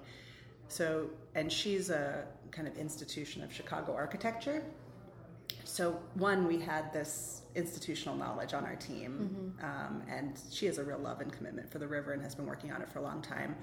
So, 0.68 1.10
and 1.34 1.52
she's 1.52 1.90
a 1.90 2.24
kind 2.50 2.66
of 2.66 2.78
institution 2.78 3.42
of 3.42 3.52
Chicago 3.52 3.94
architecture. 3.94 4.64
So, 5.64 6.00
one, 6.14 6.46
we 6.46 6.58
had 6.58 6.92
this 6.92 7.42
institutional 7.54 8.16
knowledge 8.16 8.54
on 8.54 8.64
our 8.64 8.76
team, 8.76 9.54
mm-hmm. 9.60 9.66
um, 9.66 10.02
and 10.08 10.40
she 10.50 10.64
has 10.64 10.78
a 10.78 10.84
real 10.84 10.98
love 10.98 11.20
and 11.20 11.30
commitment 11.30 11.70
for 11.70 11.78
the 11.78 11.86
river 11.86 12.12
and 12.12 12.22
has 12.22 12.34
been 12.34 12.46
working 12.46 12.72
on 12.72 12.80
it 12.80 12.88
for 12.88 13.00
a 13.00 13.02
long 13.02 13.20
time 13.20 13.54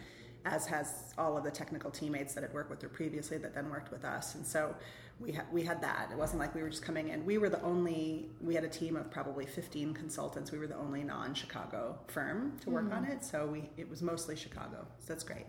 as 0.46 0.66
has 0.68 1.14
all 1.18 1.38
of 1.38 1.44
the 1.44 1.52
technical 1.52 1.92
teammates 1.92 2.34
that 2.34 2.44
had 2.44 2.54
worked 2.54 2.70
with 2.70 2.82
her 2.82 2.90
previously 2.90 3.38
that 3.38 3.54
then 3.54 3.70
worked 3.70 3.92
with 3.92 4.04
us. 4.04 4.36
And 4.36 4.46
so 4.46 4.76
we, 5.20 5.34
ha- 5.34 5.46
we 5.52 5.64
had 5.64 5.82
that. 5.82 6.10
It 6.12 6.18
wasn't 6.18 6.40
like 6.40 6.56
we 6.56 6.64
were 6.64 6.70
just 6.70 6.84
coming 6.84 7.10
in. 7.10 7.26
We 7.26 7.38
were 7.38 7.50
the 7.50 7.62
only, 7.62 8.30
we 8.42 8.56
had 8.56 8.64
a 8.64 8.70
team 8.70 8.96
of 8.96 9.12
probably 9.12 9.46
15 9.46 9.94
consultants. 9.94 10.52
We 10.52 10.58
were 10.58 10.68
the 10.68 10.78
only 10.78 11.04
non 11.04 11.34
Chicago 11.34 12.00
firm 12.08 12.58
to 12.62 12.70
work 12.70 12.86
mm-hmm. 12.86 12.94
on 12.94 13.06
it. 13.06 13.24
So 13.24 13.46
we, 13.46 13.70
it 13.78 13.90
was 13.90 14.02
mostly 14.02 14.36
Chicago. 14.36 14.88
So 15.00 15.14
that's 15.14 15.24
great. 15.24 15.46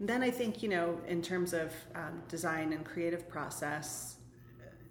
then 0.00 0.22
I 0.22 0.30
think, 0.30 0.62
you 0.62 0.68
know, 0.68 1.00
in 1.08 1.20
terms 1.20 1.52
of 1.52 1.72
um, 1.94 2.22
design 2.28 2.72
and 2.72 2.84
creative 2.84 3.28
process, 3.28 4.18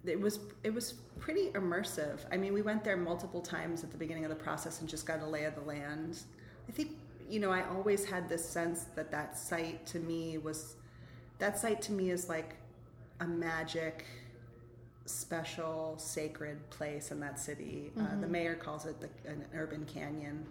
it 0.04 0.20
was 0.20 0.40
it 0.62 0.72
was 0.72 0.92
pretty 1.18 1.50
immersive. 1.50 2.20
I 2.30 2.36
mean, 2.36 2.52
we 2.52 2.62
went 2.62 2.84
there 2.84 2.96
multiple 2.96 3.40
times 3.40 3.82
at 3.84 3.90
the 3.90 3.96
beginning 3.96 4.24
of 4.24 4.30
the 4.30 4.36
process 4.36 4.80
and 4.80 4.88
just 4.88 5.06
got 5.06 5.22
a 5.22 5.26
lay 5.26 5.44
of 5.44 5.54
the 5.54 5.60
land. 5.62 6.20
I 6.68 6.72
think 6.72 6.92
you 7.28 7.40
know, 7.40 7.50
I 7.50 7.64
always 7.68 8.04
had 8.04 8.28
this 8.28 8.48
sense 8.48 8.86
that 8.94 9.10
that 9.10 9.36
site 9.36 9.86
to 9.86 9.98
me 9.98 10.38
was, 10.38 10.76
that 11.38 11.58
site 11.58 11.82
to 11.82 11.92
me 11.92 12.10
is 12.10 12.28
like 12.28 12.56
a 13.20 13.26
magic, 13.26 14.04
special, 15.06 15.94
sacred 15.98 16.68
place 16.70 17.10
in 17.10 17.20
that 17.20 17.38
city. 17.38 17.90
Mm-hmm. 17.90 18.00
Uh, 18.00 18.10
the 18.10 18.16
mm-hmm. 18.16 18.32
mayor 18.32 18.54
calls 18.54 18.86
it 18.86 18.96
the, 19.00 19.08
an 19.30 19.44
urban 19.54 19.84
canyon 19.86 20.46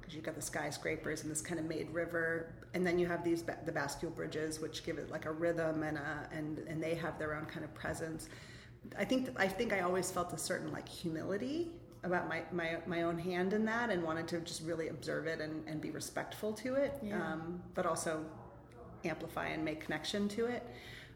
because 0.00 0.14
you've 0.14 0.24
got 0.24 0.34
the 0.34 0.42
skyscrapers 0.42 1.22
and 1.22 1.30
this 1.30 1.42
kind 1.42 1.60
of 1.60 1.66
made 1.66 1.90
river, 1.90 2.54
and 2.74 2.86
then 2.86 2.98
you 2.98 3.06
have 3.06 3.22
these 3.22 3.42
the 3.42 3.72
bascule 3.72 4.14
bridges, 4.14 4.58
which 4.60 4.84
give 4.84 4.96
it 4.96 5.10
like 5.10 5.26
a 5.26 5.32
rhythm 5.32 5.82
and 5.82 5.98
a 5.98 6.28
and 6.32 6.58
and 6.60 6.82
they 6.82 6.94
have 6.94 7.18
their 7.18 7.34
own 7.34 7.44
kind 7.44 7.64
of 7.64 7.74
presence. 7.74 8.28
I 8.98 9.04
think 9.04 9.28
I 9.36 9.46
think 9.46 9.72
I 9.72 9.80
always 9.80 10.10
felt 10.10 10.32
a 10.32 10.38
certain 10.38 10.72
like 10.72 10.88
humility 10.88 11.70
about 12.08 12.28
my, 12.28 12.42
my, 12.50 12.78
my 12.86 13.02
own 13.02 13.18
hand 13.18 13.52
in 13.52 13.64
that 13.66 13.90
and 13.90 14.02
wanted 14.02 14.26
to 14.28 14.40
just 14.40 14.62
really 14.62 14.88
observe 14.88 15.26
it 15.26 15.40
and, 15.40 15.66
and 15.68 15.80
be 15.80 15.90
respectful 15.90 16.52
to 16.54 16.74
it. 16.74 16.98
Yeah. 17.02 17.22
Um, 17.22 17.62
but 17.74 17.86
also 17.86 18.24
amplify 19.04 19.46
and 19.48 19.64
make 19.64 19.80
connection 19.80 20.28
to 20.30 20.46
it. 20.46 20.66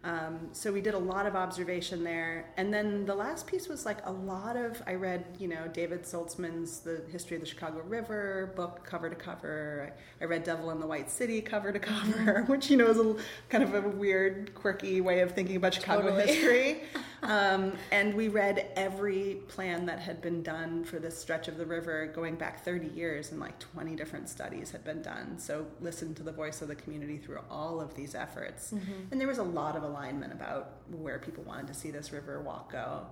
Um, 0.04 0.48
so 0.50 0.72
we 0.72 0.80
did 0.80 0.94
a 0.94 0.98
lot 0.98 1.26
of 1.26 1.36
observation 1.36 2.02
there, 2.02 2.50
and 2.56 2.74
then 2.74 3.04
the 3.04 3.14
last 3.14 3.46
piece 3.46 3.68
was 3.68 3.86
like 3.86 4.04
a 4.04 4.10
lot 4.10 4.56
of. 4.56 4.82
I 4.84 4.94
read, 4.94 5.24
you 5.38 5.46
know, 5.46 5.68
David 5.72 6.02
Solzman's 6.02 6.80
"The 6.80 7.02
History 7.12 7.36
of 7.36 7.42
the 7.42 7.48
Chicago 7.48 7.82
River" 7.86 8.52
book 8.56 8.84
cover 8.84 9.08
to 9.08 9.14
cover. 9.14 9.92
I 10.20 10.24
read 10.24 10.42
"Devil 10.42 10.72
in 10.72 10.80
the 10.80 10.88
White 10.88 11.08
City" 11.08 11.40
cover 11.40 11.70
to 11.70 11.78
cover, 11.78 12.42
which 12.48 12.68
you 12.68 12.76
know 12.76 12.88
is 12.88 12.98
a 12.98 13.14
kind 13.48 13.62
of 13.62 13.74
a 13.74 13.80
weird, 13.88 14.52
quirky 14.56 15.00
way 15.00 15.20
of 15.20 15.32
thinking 15.36 15.54
about 15.54 15.74
Chicago 15.74 16.08
Totally. 16.10 16.26
history. 16.26 16.82
um, 17.22 17.72
and 17.90 18.14
we 18.14 18.28
read 18.28 18.70
every 18.76 19.38
plan 19.48 19.86
that 19.86 20.00
had 20.00 20.20
been 20.20 20.42
done 20.42 20.84
for 20.84 20.98
this 20.98 21.16
stretch 21.16 21.48
of 21.48 21.56
the 21.56 21.66
river 21.66 22.06
going 22.14 22.34
back 22.34 22.64
30 22.64 22.88
years, 22.88 23.30
and 23.30 23.40
like 23.40 23.58
20 23.58 23.94
different 23.94 24.28
studies 24.28 24.70
had 24.70 24.84
been 24.84 25.02
done. 25.02 25.38
So 25.38 25.66
listened 25.80 26.16
to 26.16 26.22
the 26.22 26.32
voice 26.32 26.62
of 26.62 26.68
the 26.68 26.74
community 26.74 27.18
through 27.18 27.40
all 27.50 27.80
of 27.80 27.94
these 27.94 28.14
efforts, 28.14 28.72
and 29.10 29.20
there 29.20 29.28
was 29.28 29.38
a 29.38 29.44
lot 29.44 29.76
of 29.76 29.82
alignment 29.82 30.32
about 30.32 30.72
where 30.90 31.18
people 31.18 31.44
wanted 31.44 31.68
to 31.68 31.74
see 31.74 31.90
this 31.90 32.12
river 32.12 32.40
walk 32.40 32.72
go. 32.72 33.06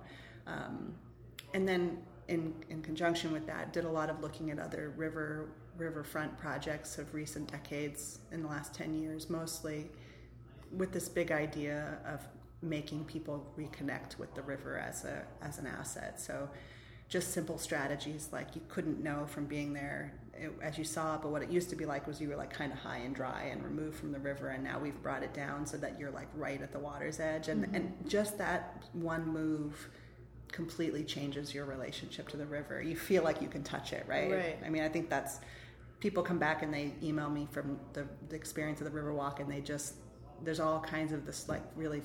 Um, 0.47 0.93
and 1.53 1.67
then 1.67 1.97
in, 2.27 2.53
in 2.69 2.81
conjunction 2.81 3.31
with 3.31 3.45
that, 3.47 3.73
did 3.73 3.85
a 3.85 3.89
lot 3.89 4.09
of 4.09 4.21
looking 4.21 4.51
at 4.51 4.59
other 4.59 4.93
river 4.95 5.49
riverfront 5.77 6.37
projects 6.37 6.97
of 6.97 7.13
recent 7.13 7.49
decades 7.51 8.19
in 8.31 8.41
the 8.41 8.47
last 8.47 8.73
10 8.73 8.93
years, 9.01 9.29
mostly 9.29 9.89
with 10.71 10.91
this 10.91 11.09
big 11.09 11.31
idea 11.31 11.97
of 12.05 12.19
making 12.61 13.05
people 13.05 13.45
reconnect 13.57 14.17
with 14.19 14.33
the 14.35 14.41
river 14.41 14.77
as 14.77 15.03
a 15.03 15.23
as 15.41 15.57
an 15.57 15.67
asset. 15.67 16.19
So 16.19 16.49
just 17.11 17.33
simple 17.33 17.57
strategies 17.57 18.29
like 18.31 18.55
you 18.55 18.61
couldn't 18.69 19.03
know 19.03 19.25
from 19.27 19.45
being 19.45 19.73
there 19.73 20.13
it, 20.33 20.49
as 20.63 20.77
you 20.77 20.85
saw 20.85 21.17
but 21.17 21.29
what 21.29 21.41
it 21.41 21.49
used 21.49 21.69
to 21.69 21.75
be 21.75 21.85
like 21.85 22.07
was 22.07 22.21
you 22.21 22.29
were 22.29 22.37
like 22.37 22.49
kind 22.49 22.71
of 22.71 22.79
high 22.79 22.99
and 22.99 23.13
dry 23.13 23.49
and 23.51 23.61
removed 23.65 23.97
from 23.97 24.13
the 24.13 24.19
river 24.19 24.47
and 24.47 24.63
now 24.63 24.79
we've 24.79 25.03
brought 25.03 25.21
it 25.21 25.33
down 25.33 25.65
so 25.65 25.75
that 25.75 25.99
you're 25.99 26.09
like 26.09 26.29
right 26.35 26.61
at 26.61 26.71
the 26.71 26.79
water's 26.79 27.19
edge 27.19 27.49
and 27.49 27.65
mm-hmm. 27.65 27.75
and 27.75 27.93
just 28.07 28.37
that 28.37 28.81
one 28.93 29.27
move 29.27 29.89
completely 30.53 31.03
changes 31.03 31.53
your 31.53 31.65
relationship 31.65 32.29
to 32.29 32.37
the 32.37 32.45
river 32.45 32.81
you 32.81 32.95
feel 32.95 33.23
like 33.23 33.41
you 33.41 33.49
can 33.49 33.61
touch 33.61 33.91
it 33.91 34.05
right 34.07 34.31
Right. 34.31 34.57
i 34.65 34.69
mean 34.69 34.81
i 34.81 34.87
think 34.87 35.09
that's 35.09 35.41
people 35.99 36.23
come 36.23 36.39
back 36.39 36.63
and 36.63 36.73
they 36.73 36.93
email 37.03 37.29
me 37.29 37.45
from 37.51 37.77
the, 37.91 38.07
the 38.29 38.35
experience 38.37 38.79
of 38.79 38.85
the 38.85 38.91
river 38.91 39.13
walk 39.13 39.41
and 39.41 39.51
they 39.51 39.59
just 39.59 39.95
there's 40.43 40.61
all 40.61 40.79
kinds 40.79 41.11
of 41.11 41.25
this 41.25 41.49
like 41.49 41.61
really 41.75 42.01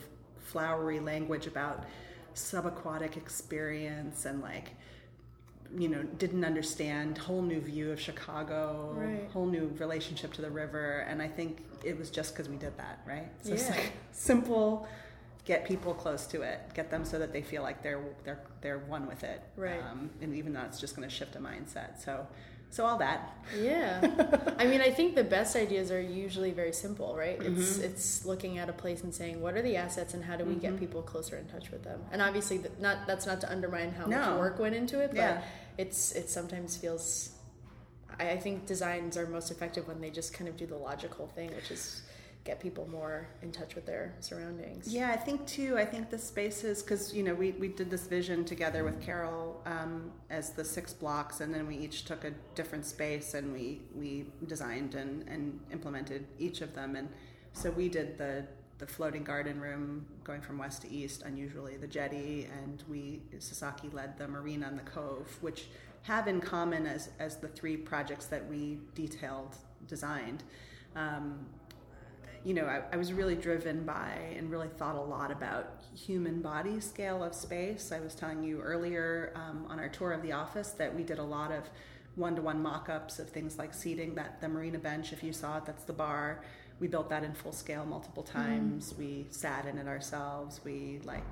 flowery 0.51 1.01
language 1.01 1.47
about 1.47 1.85
subaquatic 2.35 3.17
experience 3.17 4.25
and 4.27 4.41
like 4.43 4.73
you 5.77 5.89
know 5.89 6.03
didn't 6.19 6.45
understand 6.45 7.19
whole 7.19 7.43
new 7.43 7.61
view 7.61 7.91
of 7.91 8.01
chicago 8.01 8.93
Right. 8.97 9.29
whole 9.33 9.47
new 9.47 9.75
relationship 9.79 10.33
to 10.35 10.43
the 10.43 10.51
river 10.51 11.05
and 11.09 11.21
i 11.21 11.27
think 11.29 11.65
it 11.85 11.99
was 11.99 12.09
just 12.11 12.35
because 12.35 12.49
we 12.49 12.57
did 12.57 12.77
that 12.79 13.01
right 13.07 13.29
so 13.43 13.53
it's 13.53 13.65
Yeah. 13.65 13.71
like 13.77 13.93
simple 14.13 14.87
get 15.45 15.65
people 15.65 15.93
close 15.95 16.27
to 16.29 16.43
it 16.43 16.61
get 16.75 16.91
them 16.91 17.05
so 17.05 17.19
that 17.19 17.33
they 17.33 17.43
feel 17.43 17.63
like 17.63 17.83
they're 17.83 18.03
they're 18.25 18.41
they're 18.61 18.79
one 18.79 19.07
with 19.07 19.25
it 19.25 19.43
Right. 19.57 19.81
um, 19.91 20.11
and 20.21 20.35
even 20.37 20.53
though 20.53 20.63
it's 20.63 20.79
just 20.81 20.95
going 20.95 21.09
to 21.09 21.15
shift 21.15 21.35
a 21.37 21.41
mindset 21.41 21.99
so 22.03 22.27
so 22.71 22.85
all 22.85 22.99
that 22.99 23.33
Yeah. 23.59 24.01
I 24.59 24.67
mean, 24.67 24.81
I 24.81 24.91
think 24.91 25.15
the 25.15 25.25
best 25.25 25.57
ideas 25.57 25.91
are 25.91 26.01
usually 26.01 26.51
very 26.53 26.73
simple, 26.73 27.15
right? 27.17 27.39
Mm-hmm. 27.39 27.61
It's 27.61 27.79
it's 27.79 28.25
looking 28.27 28.59
at 28.59 28.69
a 28.69 28.73
place 28.73 29.03
and 29.05 29.15
saying, 29.15 29.41
what 29.41 29.55
are 29.55 29.63
the 29.63 29.77
assets 29.77 30.15
and 30.15 30.23
how 30.25 30.37
do 30.37 30.45
we 30.45 30.53
Mm-hmm. 30.55 30.61
get 30.61 30.79
people 30.81 31.03
closer 31.03 31.37
in 31.37 31.47
touch 31.47 31.71
with 31.71 31.83
them? 31.85 32.01
And 32.13 32.21
obviously, 32.21 32.61
not 32.81 33.07
that's 33.07 33.27
not 33.27 33.41
to 33.43 33.51
undermine 33.51 33.93
how 33.93 34.07
No. 34.07 34.19
much 34.19 34.39
work 34.39 34.59
went 34.59 34.75
into 34.75 35.01
it, 35.01 35.11
but 35.11 35.17
Yeah. 35.19 35.43
it's 35.79 36.13
it 36.13 36.29
sometimes 36.29 36.77
feels. 36.77 37.31
I, 38.19 38.31
I 38.31 38.37
think 38.39 38.67
designs 38.67 39.17
are 39.17 39.27
most 39.27 39.51
effective 39.51 39.87
when 39.89 40.01
they 40.01 40.11
just 40.11 40.33
kind 40.35 40.49
of 40.49 40.57
do 40.57 40.67
the 40.67 40.77
logical 40.77 41.27
thing, 41.37 41.55
which 41.55 41.71
is 41.71 42.03
get 42.47 42.61
people 42.61 42.89
more 42.89 43.29
in 43.43 43.51
touch 43.51 43.75
with 43.75 43.85
their 43.85 44.15
surroundings. 44.21 44.87
Yeah, 44.89 45.11
I 45.11 45.17
think 45.17 45.47
too. 45.47 45.77
I 45.77 45.85
think 45.85 46.09
the 46.09 46.19
spaces 46.19 46.83
because 46.83 47.13
you 47.13 47.23
know 47.23 47.35
we, 47.35 47.51
we 47.53 47.69
did 47.69 47.91
this 47.91 48.07
vision 48.07 48.45
together 48.45 48.85
with 48.85 49.03
Carol 49.03 49.61
um, 49.67 50.13
as 50.31 50.51
the 50.51 50.65
six 50.65 50.93
blocks, 50.93 51.41
and 51.41 51.53
then 51.53 51.67
we 51.67 51.77
each 51.77 52.05
took 52.05 52.25
a 52.25 52.33
different 52.55 52.87
space 52.87 53.35
and 53.35 53.53
we 53.53 53.83
we 53.95 54.27
designed 54.47 54.95
and, 54.95 55.29
and 55.29 55.59
implemented 55.73 56.27
each 56.39 56.61
of 56.61 56.75
them. 56.75 56.97
And 56.97 57.09
so 57.53 57.71
we 57.71 57.89
did 57.89 58.17
the 58.17 58.47
the 58.79 58.87
floating 58.87 59.25
garden 59.25 59.59
room 59.61 60.07
going 60.23 60.43
from 60.43 60.59
west 60.59 60.83
to 60.83 60.91
east, 60.93 61.23
unusually 61.23 61.77
the 61.77 61.87
jetty, 61.87 62.47
and 62.63 62.83
we 62.89 63.21
Sasaki 63.39 63.89
led 63.89 64.17
the 64.19 64.29
marina 64.29 64.69
and 64.69 64.79
the 64.79 64.85
cove, 64.85 65.37
which 65.41 65.67
have 66.03 66.29
in 66.29 66.41
common 66.41 66.87
as 66.87 67.11
as 67.19 67.37
the 67.37 67.49
three 67.49 67.77
projects 67.77 68.27
that 68.27 68.47
we 68.49 68.79
detailed 68.95 69.57
designed. 69.89 70.45
Um, 70.95 71.47
you 72.47 72.55
know, 72.55 72.67
I, 72.67 72.83
I 72.93 72.97
was 72.97 73.13
really 73.13 73.35
driven 73.35 73.85
by 73.85 74.13
and 74.37 74.49
really 74.49 74.69
thought 74.69 74.95
a 74.95 75.01
lot 75.01 75.33
about 75.33 75.83
human 75.97 76.41
body 76.41 76.79
scale 76.79 77.25
of 77.25 77.35
space. 77.35 77.91
I 77.91 77.99
was 77.99 78.15
telling 78.15 78.45
you 78.45 78.61
earlier 78.61 79.33
um, 79.35 79.67
on 79.69 79.81
our 79.81 79.89
tour 79.89 80.13
of 80.13 80.23
the 80.23 80.31
office 80.31 80.71
that 80.71 80.95
we 80.95 81.03
did 81.03 81.19
a 81.19 81.25
lot 81.25 81.51
of 81.51 81.65
one-to-one 82.15 82.63
mock-ups 82.63 83.19
of 83.19 83.31
things 83.31 83.59
like 83.59 83.75
seating. 83.75 84.15
That 84.15 84.41
the 84.41 84.49
marina 84.49 84.79
bench, 84.79 85.13
if 85.13 85.25
you 85.25 85.33
saw 85.33 85.59
it, 85.59 85.67
that's 85.67 85.83
the 85.83 85.93
bar. 85.93 86.45
We 86.79 86.87
built 86.87 87.11
that 87.11 87.25
in 87.25 87.35
full 87.35 87.51
scale 87.51 87.85
multiple 87.85 88.23
times. 88.23 88.95
We 88.97 89.27
sat 89.31 89.67
in 89.67 89.77
it 89.77 89.89
ourselves. 89.89 90.61
We 90.65 91.01
like 91.03 91.25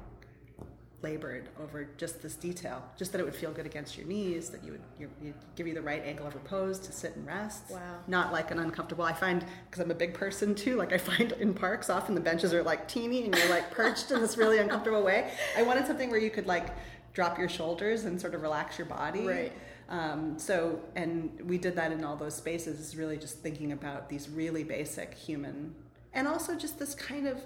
labored 1.04 1.48
over 1.62 1.86
just 1.96 2.20
this 2.20 2.34
detail, 2.34 2.82
just 2.96 3.12
that 3.12 3.20
it 3.20 3.24
would 3.24 3.36
feel 3.36 3.52
good 3.52 3.66
against 3.66 3.96
your 3.96 4.06
knees, 4.06 4.50
that 4.50 4.64
you 4.64 4.72
would 4.72 4.80
you, 4.98 5.08
you'd 5.22 5.34
give 5.54 5.66
you 5.68 5.74
the 5.74 5.82
right 5.82 6.02
angle 6.04 6.26
of 6.26 6.34
repose 6.34 6.80
to 6.80 6.90
sit 6.90 7.14
and 7.14 7.24
rest. 7.26 7.70
Wow. 7.70 7.98
Not 8.08 8.32
like 8.32 8.50
an 8.50 8.58
uncomfortable. 8.58 9.04
I 9.04 9.12
find 9.12 9.44
because 9.70 9.80
I'm 9.84 9.92
a 9.92 10.00
big 10.04 10.14
person 10.14 10.54
too. 10.54 10.74
Like 10.76 10.92
I 10.92 10.98
find 10.98 11.30
in 11.32 11.54
parks, 11.54 11.88
often 11.88 12.16
the 12.16 12.26
benches 12.30 12.52
are 12.52 12.64
like 12.64 12.88
teeny 12.88 13.24
and 13.24 13.36
you're 13.36 13.50
like 13.50 13.70
perched 13.70 14.10
in 14.10 14.20
this 14.20 14.36
really 14.36 14.58
uncomfortable 14.58 15.04
way. 15.04 15.30
I 15.56 15.62
wanted 15.62 15.86
something 15.86 16.10
where 16.10 16.20
you 16.20 16.30
could 16.30 16.46
like 16.46 16.68
drop 17.12 17.38
your 17.38 17.48
shoulders 17.48 18.06
and 18.06 18.20
sort 18.20 18.34
of 18.34 18.42
relax 18.42 18.76
your 18.76 18.88
body. 18.88 19.26
Right. 19.26 19.52
Um, 19.88 20.38
so, 20.38 20.80
and 20.96 21.30
we 21.44 21.58
did 21.58 21.76
that 21.76 21.92
in 21.92 22.04
all 22.04 22.16
those 22.16 22.34
spaces. 22.34 22.80
Is 22.80 22.96
really 22.96 23.18
just 23.18 23.40
thinking 23.40 23.72
about 23.72 24.08
these 24.08 24.28
really 24.30 24.64
basic 24.64 25.14
human, 25.14 25.74
and 26.12 26.26
also 26.26 26.56
just 26.56 26.78
this 26.78 26.94
kind 26.94 27.28
of, 27.28 27.38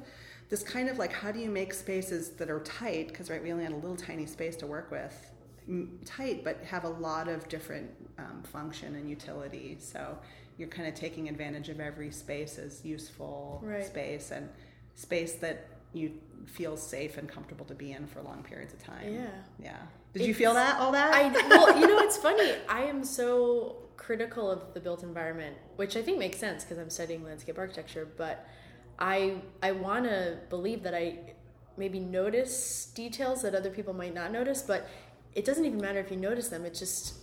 this 0.49 0.63
kind 0.63 0.89
of 0.89 0.99
like 0.99 1.13
how 1.13 1.31
do 1.31 1.39
you 1.41 1.51
make 1.51 1.75
spaces 1.75 2.31
that 2.33 2.51
are 2.51 2.61
tight? 2.61 3.09
Because 3.09 3.31
right, 3.31 3.43
we 3.43 3.53
only 3.53 3.65
had 3.65 3.73
a 3.73 3.77
little 3.77 3.97
tiny 3.97 4.27
space 4.27 4.57
to 4.57 4.67
work 4.67 4.91
with, 4.91 5.31
m- 5.69 5.99
tight, 6.05 6.43
but 6.45 6.63
have 6.65 6.85
a 6.85 6.89
lot 6.89 7.29
of 7.29 7.49
different 7.49 7.91
um, 8.19 8.43
function 8.45 8.95
and 8.95 9.09
utility. 9.11 9.77
So 9.79 10.19
you're 10.57 10.69
kind 10.69 10.89
of 10.89 10.95
taking 10.95 11.29
advantage 11.29 11.69
of 11.69 11.81
every 11.81 12.11
space 12.11 12.59
as 12.59 12.85
useful 12.85 13.61
Right. 13.63 13.85
space 13.85 14.31
and 14.31 14.49
space 14.95 15.35
that 15.35 15.67
you 15.93 16.13
feel 16.47 16.77
safe 16.77 17.17
and 17.19 17.29
comfortable 17.29 17.65
to 17.67 17.75
be 17.75 17.93
in 17.93 18.07
for 18.07 18.21
long 18.23 18.43
periods 18.43 18.73
of 18.75 18.83
time. 18.83 19.13
Yeah. 19.15 19.27
Yeah. 19.63 19.77
Did 20.15 20.27
you 20.27 20.35
feel 20.35 20.55
that 20.55 20.81
all 20.81 20.93
that? 20.93 21.15
I 21.15 21.29
well, 21.49 21.79
you 21.79 21.87
know, 21.87 21.99
it's 22.01 22.17
funny. 22.17 22.53
I 22.69 22.85
am 22.85 23.05
so 23.05 23.77
critical 23.97 24.51
of 24.51 24.73
the 24.75 24.81
built 24.81 25.03
environment, 25.03 25.57
which 25.77 25.97
I 25.97 26.03
think 26.03 26.19
makes 26.19 26.39
sense 26.39 26.65
because 26.65 26.79
I'm 26.79 26.91
studying 26.91 27.23
landscape 27.25 27.59
architecture. 27.59 28.09
But 28.17 28.47
I 28.99 29.37
I 29.63 29.73
want 29.73 30.05
to 30.05 30.39
believe 30.51 30.83
that 30.83 30.95
I 30.95 31.19
maybe 31.77 32.01
notice 32.01 32.87
details 32.95 33.43
that 33.43 33.55
other 33.55 33.71
people 33.71 33.95
might 33.95 34.15
not 34.15 34.33
notice, 34.33 34.63
but 34.63 34.89
it 35.35 35.45
doesn't 35.45 35.65
even 35.65 35.81
matter 35.81 36.01
if 36.01 36.11
you 36.11 36.17
notice 36.17 36.49
them. 36.49 36.65
It's 36.65 36.79
just 36.81 37.15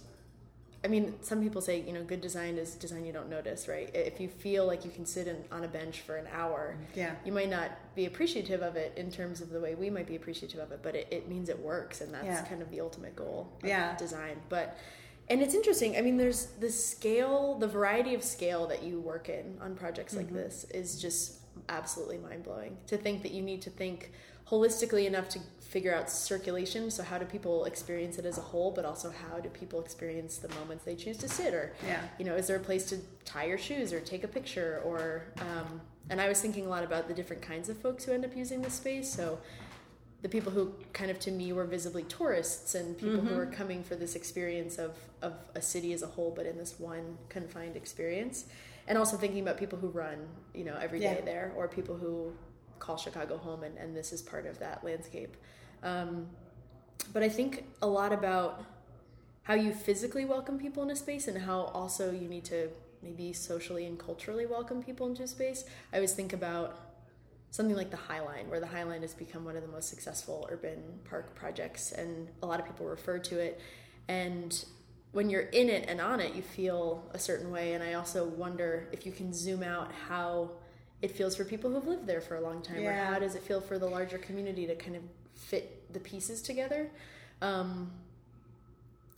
I 0.84 0.88
mean, 0.88 1.16
some 1.22 1.42
people 1.42 1.62
say, 1.62 1.82
you 1.82 1.94
know, 1.94 2.04
good 2.04 2.22
design 2.22 2.60
is 2.60 2.76
design 2.76 3.08
you 3.08 3.12
don't 3.12 3.28
notice, 3.30 3.68
right? 3.68 3.90
If 3.96 4.20
you 4.20 4.28
feel 4.28 4.68
like 4.68 4.86
you 4.86 4.92
can 4.92 5.04
sit 5.04 5.28
in, 5.28 5.44
on 5.52 5.64
a 5.64 5.68
bench 5.68 6.02
for 6.02 6.16
an 6.18 6.28
hour, 6.32 6.78
Yeah. 6.94 7.16
you 7.26 7.32
might 7.32 7.50
not 7.50 7.72
be 7.96 8.06
appreciative 8.06 8.62
of 8.62 8.76
it 8.76 8.94
in 8.96 9.10
terms 9.10 9.42
of 9.42 9.50
the 9.50 9.60
way 9.60 9.74
we 9.74 9.90
might 9.90 10.06
be 10.06 10.16
appreciative 10.16 10.60
of 10.60 10.72
it, 10.72 10.82
but 10.84 10.96
it, 10.96 11.08
it 11.10 11.28
means 11.28 11.50
it 11.50 11.58
works, 11.60 12.02
and 12.02 12.14
that's 12.14 12.26
Yeah. 12.28 12.44
kind 12.46 12.62
of 12.62 12.70
the 12.70 12.82
ultimate 12.82 13.16
goal 13.16 13.48
of 13.64 13.68
Yeah. 13.68 13.98
design. 13.98 14.40
But 14.48 14.78
and 15.28 15.42
it's 15.42 15.56
interesting. 15.56 15.98
I 15.98 16.02
mean, 16.02 16.18
there's 16.18 16.46
the 16.60 16.70
scale, 16.70 17.56
the 17.58 17.68
variety 17.68 18.14
of 18.14 18.24
scale 18.24 18.68
that 18.68 18.84
you 18.84 19.00
work 19.00 19.28
in 19.28 19.58
on 19.60 19.74
projects 19.74 20.16
like 20.16 20.28
Mm-hmm. 20.28 20.36
this 20.36 20.66
is 20.66 21.02
just 21.02 21.40
absolutely 21.70 22.18
mind 22.18 22.44
blowing. 22.44 22.78
To 22.88 22.98
think 22.98 23.24
that 23.24 23.32
you 23.32 23.42
need 23.42 23.62
to 23.64 23.70
think 23.70 24.12
holistically 24.50 25.06
enough 25.08 25.28
to 25.30 25.40
figure 25.60 25.94
out 25.94 26.10
circulation. 26.10 26.92
So 26.92 27.02
how 27.04 27.18
do 27.18 27.26
people 27.26 27.66
experience 27.66 28.18
it 28.20 28.26
as 28.26 28.38
a 28.38 28.42
whole, 28.42 28.72
but 28.72 28.86
also 28.86 29.12
how 29.12 29.40
do 29.40 29.50
people 29.50 29.82
experience 29.82 30.38
the 30.38 30.50
moments 30.50 30.84
they 30.86 30.96
choose 30.96 31.18
to 31.18 31.28
sit 31.28 31.54
or 31.54 31.74
Yeah. 31.86 32.02
you 32.20 32.26
know, 32.26 32.36
is 32.36 32.48
there 32.48 32.56
a 32.58 32.60
place 32.60 32.86
to 32.90 32.98
tie 33.26 33.46
your 33.46 33.58
shoes 33.58 33.92
or 33.92 34.00
take 34.00 34.24
a 34.24 34.28
picture 34.28 34.82
or 34.86 35.24
um, 35.42 35.82
and 36.12 36.22
I 36.22 36.28
was 36.30 36.40
thinking 36.40 36.68
a 36.68 36.70
lot 36.70 36.84
about 36.84 37.08
the 37.08 37.16
different 37.16 37.42
kinds 37.42 37.68
of 37.68 37.78
folks 37.80 38.04
who 38.06 38.12
end 38.12 38.24
up 38.26 38.36
using 38.38 38.62
this 38.62 38.76
space. 38.76 39.12
So 39.12 39.40
the 40.22 40.30
people 40.30 40.52
who 40.52 40.74
kind 40.94 41.10
of 41.10 41.20
to 41.22 41.32
me 41.32 41.52
were 41.52 41.66
visibly 41.66 42.04
tourists 42.04 42.76
and 42.76 42.96
people 42.98 43.22
who 43.22 43.36
were 43.36 43.48
coming 43.48 43.84
for 43.84 43.96
this 43.96 44.16
experience 44.16 44.78
of, 44.78 44.96
of 45.24 45.34
a 45.56 45.62
city 45.62 45.94
as 45.94 46.02
a 46.04 46.08
whole 46.08 46.32
but 46.36 46.46
in 46.46 46.58
this 46.58 46.80
one 46.80 47.18
confined 47.30 47.76
experience 47.76 48.46
and 48.88 48.98
also 48.98 49.18
thinking 49.18 49.42
about 49.42 49.58
people 49.58 49.80
who 49.80 49.90
run 49.90 50.28
you 50.54 50.64
know 50.64 50.78
every 50.82 51.00
day 51.00 51.18
Yeah. 51.20 51.26
there 51.26 51.54
or 51.56 51.68
people 51.68 51.96
who 51.96 52.32
call 52.80 52.98
chicago 52.98 53.38
home 53.38 53.64
and, 53.64 53.78
and 53.78 53.96
this 53.96 54.12
is 54.12 54.22
part 54.22 54.46
of 54.46 54.60
that 54.60 54.84
landscape 54.84 55.36
um, 55.84 56.28
but 57.14 57.24
i 57.24 57.30
think 57.30 57.66
a 57.82 57.88
lot 57.88 58.12
about 58.14 58.64
how 59.44 59.54
you 59.54 59.72
physically 59.74 60.26
welcome 60.26 60.58
people 60.58 60.82
in 60.84 60.90
a 60.90 60.96
space 60.96 61.28
and 61.28 61.38
how 61.38 61.62
also 61.66 62.12
you 62.12 62.28
need 62.28 62.44
to 62.44 62.70
maybe 63.04 63.32
socially 63.32 63.86
and 63.86 64.00
culturally 64.00 64.48
welcome 64.48 64.82
people 64.82 65.08
into 65.08 65.22
a 65.22 65.28
space. 65.28 65.64
I 65.94 65.98
always 65.98 66.14
think 66.14 66.34
about 66.34 66.80
something 67.52 67.76
like 67.76 67.92
the 67.92 67.98
High 67.98 68.22
Line, 68.22 68.50
where 68.50 68.60
the 68.60 68.66
High 68.66 68.82
Line 68.82 69.02
has 69.04 69.14
become 69.14 69.46
one 69.46 69.56
of 69.56 69.62
the 69.62 69.68
most 69.70 69.88
successful 69.88 70.48
urban 70.52 70.82
park 71.08 71.36
projects, 71.36 71.92
and 71.92 72.28
a 72.42 72.48
lot 72.48 72.60
of 72.60 72.66
people 72.66 72.88
refer 72.88 73.20
to 73.20 73.40
it. 73.40 73.62
And 74.08 74.66
when 75.16 75.30
you're 75.30 75.44
in 75.54 75.70
it 75.70 75.86
and 75.88 76.02
on 76.02 76.20
it, 76.20 76.36
you 76.36 76.42
feel 76.42 77.02
a 77.14 77.20
certain 77.20 77.50
way. 77.50 77.72
And 77.72 77.82
I 77.82 77.94
also 77.94 78.26
wonder 78.26 78.90
if 78.92 79.06
you 79.06 79.14
can 79.14 79.32
zoom 79.32 79.64
out 79.64 79.90
how 80.10 80.52
it 81.02 81.12
feels 81.12 81.38
for 81.38 81.46
people 81.46 81.72
who've 81.72 81.88
lived 81.88 82.06
there 82.06 82.20
for 82.20 82.36
a 82.36 82.42
long 82.42 82.62
time, 82.62 82.82
yeah. 82.82 82.90
or 82.90 83.14
how 83.14 83.20
does 83.20 83.34
it 83.34 83.42
feel 83.42 83.62
for 83.62 83.80
the 83.80 83.86
larger 83.86 84.18
community 84.18 84.68
to 84.68 84.76
kind 84.76 84.98
of 84.98 85.04
fit 85.34 85.94
the 85.94 86.02
pieces 86.02 86.42
together. 86.42 86.92
Um, 87.42 87.94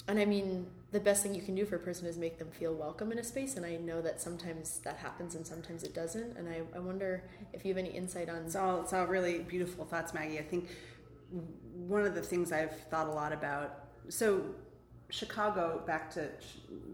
and 0.08 0.20
I 0.20 0.26
mean, 0.26 0.68
the 0.92 1.00
best 1.00 1.24
thing 1.24 1.34
you 1.34 1.42
can 1.42 1.56
do 1.56 1.66
for 1.66 1.78
a 1.78 1.80
person 1.80 2.06
is 2.06 2.16
make 2.16 2.38
them 2.38 2.52
feel 2.52 2.76
welcome 2.76 3.12
in 3.12 3.18
a 3.18 3.24
space. 3.24 3.56
And 3.56 3.66
I 3.66 3.78
know 3.78 4.00
that 4.04 4.22
sometimes 4.22 4.78
that 4.84 4.98
happens 4.98 5.34
and 5.34 5.48
sometimes 5.48 5.82
it 5.82 5.96
doesn't. 5.96 6.38
And 6.38 6.48
I, 6.48 6.62
I 6.76 6.80
wonder 6.80 7.24
if 7.54 7.66
you 7.66 7.74
have 7.74 7.80
any 7.80 7.90
insight 7.90 8.30
on. 8.30 8.44
It's 8.46 8.56
all, 8.56 8.82
it's 8.82 8.94
all 8.94 9.08
really 9.08 9.40
beautiful 9.40 9.84
thoughts, 9.84 10.14
Maggie. 10.14 10.38
I 10.38 10.44
think 10.44 10.70
one 11.88 12.06
of 12.06 12.14
the 12.14 12.22
things 12.22 12.52
I've 12.52 12.80
thought 12.92 13.08
a 13.08 13.12
lot 13.12 13.34
about. 13.34 13.80
So, 14.10 14.44
Chicago, 15.10 15.82
back 15.86 16.12
to 16.12 16.30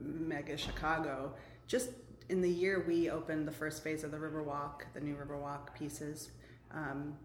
mega 0.02 0.58
Chicago, 0.58 1.34
just 1.68 1.90
in 2.30 2.42
the 2.42 2.50
year 2.50 2.84
we 2.88 3.10
opened 3.10 3.48
the 3.48 3.52
first 3.52 3.84
phase 3.84 4.04
of 4.04 4.12
the 4.12 4.18
Riverwalk, 4.18 4.82
the 4.94 5.00
new 5.00 5.16
Riverwalk 5.16 5.74
pieces, 5.74 6.32
um, 6.72 7.16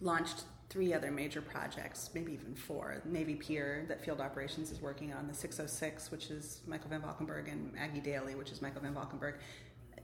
launched 0.00 0.44
three 0.68 0.92
other 0.92 1.10
major 1.10 1.40
projects, 1.40 2.10
maybe 2.14 2.32
even 2.32 2.54
four. 2.54 3.00
Navy 3.04 3.34
Pier 3.34 3.86
that 3.88 4.04
Field 4.04 4.20
Operations 4.20 4.70
is 4.70 4.80
working 4.82 5.12
on, 5.12 5.26
the 5.26 5.34
606, 5.34 6.10
which 6.10 6.30
is 6.30 6.60
Michael 6.66 6.90
Van 6.90 7.00
Valkenburgh, 7.00 7.48
and 7.48 7.72
Maggie 7.72 8.00
Daley, 8.00 8.34
which 8.34 8.52
is 8.52 8.60
Michael 8.60 8.82
Van 8.82 8.92
Valkenburgh. 8.92 9.36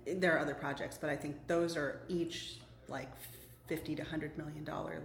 There 0.06 0.34
are 0.34 0.38
other 0.38 0.54
projects, 0.54 0.98
but 0.98 1.10
I 1.10 1.16
think 1.16 1.36
those 1.46 1.76
are 1.76 2.00
each 2.08 2.60
like 2.88 3.10
50 3.68 3.96
to 3.96 4.02
100 4.02 4.36
million 4.38 4.64
dollar 4.64 5.02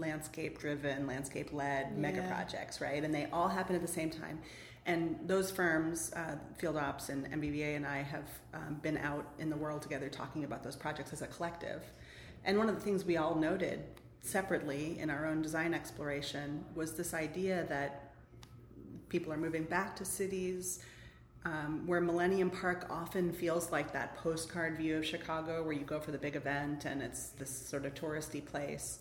landscape 0.00 0.58
driven, 0.58 1.06
landscape 1.06 1.52
led 1.52 1.88
yeah. 1.90 1.96
mega 1.96 2.22
projects, 2.22 2.80
right? 2.80 3.02
And 3.02 3.14
they 3.14 3.26
all 3.32 3.48
happen 3.48 3.76
at 3.76 3.82
the 3.82 3.88
same 3.88 4.10
time. 4.10 4.40
And 4.86 5.18
those 5.26 5.50
firms, 5.50 6.12
uh, 6.16 6.36
Field 6.58 6.76
Ops 6.76 7.10
and 7.10 7.30
MVVA 7.30 7.76
and 7.76 7.86
I, 7.86 8.02
have 8.02 8.28
um, 8.54 8.80
been 8.82 8.96
out 8.98 9.26
in 9.38 9.50
the 9.50 9.56
world 9.56 9.82
together 9.82 10.08
talking 10.08 10.44
about 10.44 10.64
those 10.64 10.76
projects 10.76 11.12
as 11.12 11.22
a 11.22 11.26
collective. 11.26 11.82
And 12.44 12.56
one 12.56 12.68
of 12.68 12.74
the 12.74 12.80
things 12.80 13.04
we 13.04 13.16
all 13.16 13.34
noted 13.34 13.84
separately 14.22 14.98
in 14.98 15.10
our 15.10 15.26
own 15.26 15.42
design 15.42 15.74
exploration 15.74 16.64
was 16.74 16.94
this 16.94 17.14
idea 17.14 17.66
that 17.68 18.12
people 19.08 19.32
are 19.32 19.36
moving 19.36 19.64
back 19.64 19.96
to 19.96 20.04
cities. 20.04 20.80
Um, 21.42 21.86
where 21.86 22.02
Millennium 22.02 22.50
Park 22.50 22.86
often 22.90 23.32
feels 23.32 23.72
like 23.72 23.94
that 23.94 24.14
postcard 24.16 24.76
view 24.76 24.98
of 24.98 25.06
Chicago, 25.06 25.64
where 25.64 25.72
you 25.72 25.86
go 25.86 25.98
for 25.98 26.10
the 26.10 26.18
big 26.18 26.36
event 26.36 26.84
and 26.84 27.00
it's 27.00 27.28
this 27.30 27.48
sort 27.48 27.86
of 27.86 27.94
touristy 27.94 28.44
place. 28.44 28.98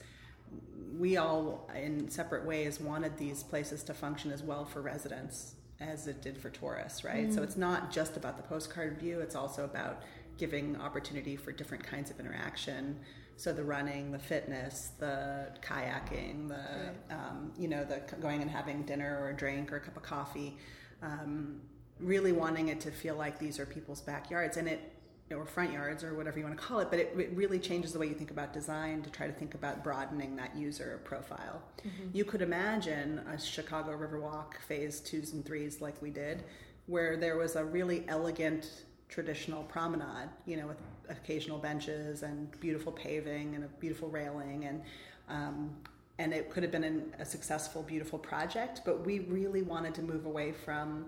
We 0.97 1.17
all, 1.17 1.69
in 1.75 2.09
separate 2.09 2.45
ways, 2.45 2.79
wanted 2.79 3.17
these 3.17 3.43
places 3.43 3.83
to 3.83 3.93
function 3.93 4.31
as 4.31 4.43
well 4.43 4.65
for 4.65 4.81
residents 4.81 5.55
as 5.79 6.07
it 6.07 6.21
did 6.21 6.37
for 6.37 6.49
tourists, 6.49 7.03
right? 7.05 7.29
Mm. 7.29 7.33
So 7.35 7.41
it's 7.41 7.55
not 7.55 7.91
just 7.91 8.17
about 8.17 8.35
the 8.35 8.43
postcard 8.43 8.99
view, 8.99 9.21
it's 9.21 9.35
also 9.35 9.63
about 9.63 10.03
giving 10.37 10.75
opportunity 10.77 11.35
for 11.35 11.51
different 11.51 11.83
kinds 11.83 12.11
of 12.11 12.19
interaction 12.19 12.99
so 13.39 13.53
the 13.53 13.63
running, 13.63 14.11
the 14.11 14.19
fitness, 14.19 14.91
the 14.99 15.47
kayaking, 15.61 16.49
the 16.49 16.55
right. 16.55 16.93
um, 17.09 17.53
you 17.57 17.69
know 17.69 17.85
the 17.85 18.01
going 18.19 18.41
and 18.41 18.51
having 18.51 18.83
dinner 18.83 19.17
or 19.21 19.29
a 19.29 19.33
drink 19.33 19.71
or 19.71 19.77
a 19.77 19.79
cup 19.79 19.95
of 19.95 20.03
coffee, 20.03 20.57
um, 21.01 21.61
really 22.01 22.33
wanting 22.33 22.67
it 22.67 22.81
to 22.81 22.91
feel 22.91 23.15
like 23.15 23.39
these 23.39 23.57
are 23.57 23.65
people's 23.65 24.01
backyards 24.01 24.57
and 24.57 24.67
it 24.67 24.91
or 25.31 25.45
front 25.45 25.71
yards 25.71 26.03
or 26.03 26.13
whatever 26.15 26.39
you 26.39 26.45
want 26.45 26.57
to 26.57 26.63
call 26.63 26.79
it. 26.79 26.89
But 26.89 26.99
it, 26.99 27.13
it 27.17 27.31
really 27.33 27.59
changes 27.59 27.93
the 27.93 27.99
way 27.99 28.07
you 28.07 28.13
think 28.13 28.31
about 28.31 28.53
design 28.53 29.01
to 29.03 29.09
try 29.09 29.27
to 29.27 29.33
think 29.33 29.53
about 29.53 29.83
broadening 29.83 30.35
that 30.37 30.55
user 30.55 30.99
profile. 31.03 31.61
Mm-hmm. 31.79 32.09
You 32.13 32.25
could 32.25 32.41
imagine 32.41 33.19
a 33.31 33.39
Chicago 33.39 33.97
Riverwalk 33.97 34.59
phase 34.67 34.99
twos 34.99 35.33
and 35.33 35.45
threes 35.45 35.81
like 35.81 36.01
we 36.01 36.09
did, 36.09 36.43
where 36.87 37.17
there 37.17 37.37
was 37.37 37.55
a 37.55 37.63
really 37.63 38.05
elegant 38.07 38.83
traditional 39.07 39.63
promenade, 39.63 40.29
you 40.45 40.57
know, 40.57 40.67
with 40.67 40.77
occasional 41.09 41.57
benches 41.57 42.23
and 42.23 42.51
beautiful 42.59 42.91
paving 42.91 43.55
and 43.55 43.63
a 43.63 43.67
beautiful 43.79 44.09
railing 44.09 44.65
and 44.65 44.81
um, 45.27 45.75
and 46.19 46.33
it 46.33 46.49
could 46.49 46.63
have 46.63 46.71
been 46.71 46.83
an, 46.83 47.15
a 47.17 47.25
successful, 47.25 47.81
beautiful 47.81 48.19
project. 48.19 48.81
But 48.85 49.05
we 49.05 49.19
really 49.19 49.61
wanted 49.61 49.95
to 49.95 50.01
move 50.01 50.25
away 50.25 50.51
from 50.51 51.05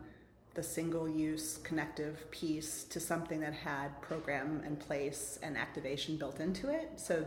the 0.53 0.63
single-use 0.63 1.59
connective 1.63 2.29
piece 2.31 2.83
to 2.85 2.99
something 2.99 3.39
that 3.39 3.53
had 3.53 4.01
program 4.01 4.61
and 4.65 4.79
place 4.79 5.39
and 5.41 5.57
activation 5.57 6.17
built 6.17 6.39
into 6.39 6.69
it. 6.69 6.91
So 6.97 7.25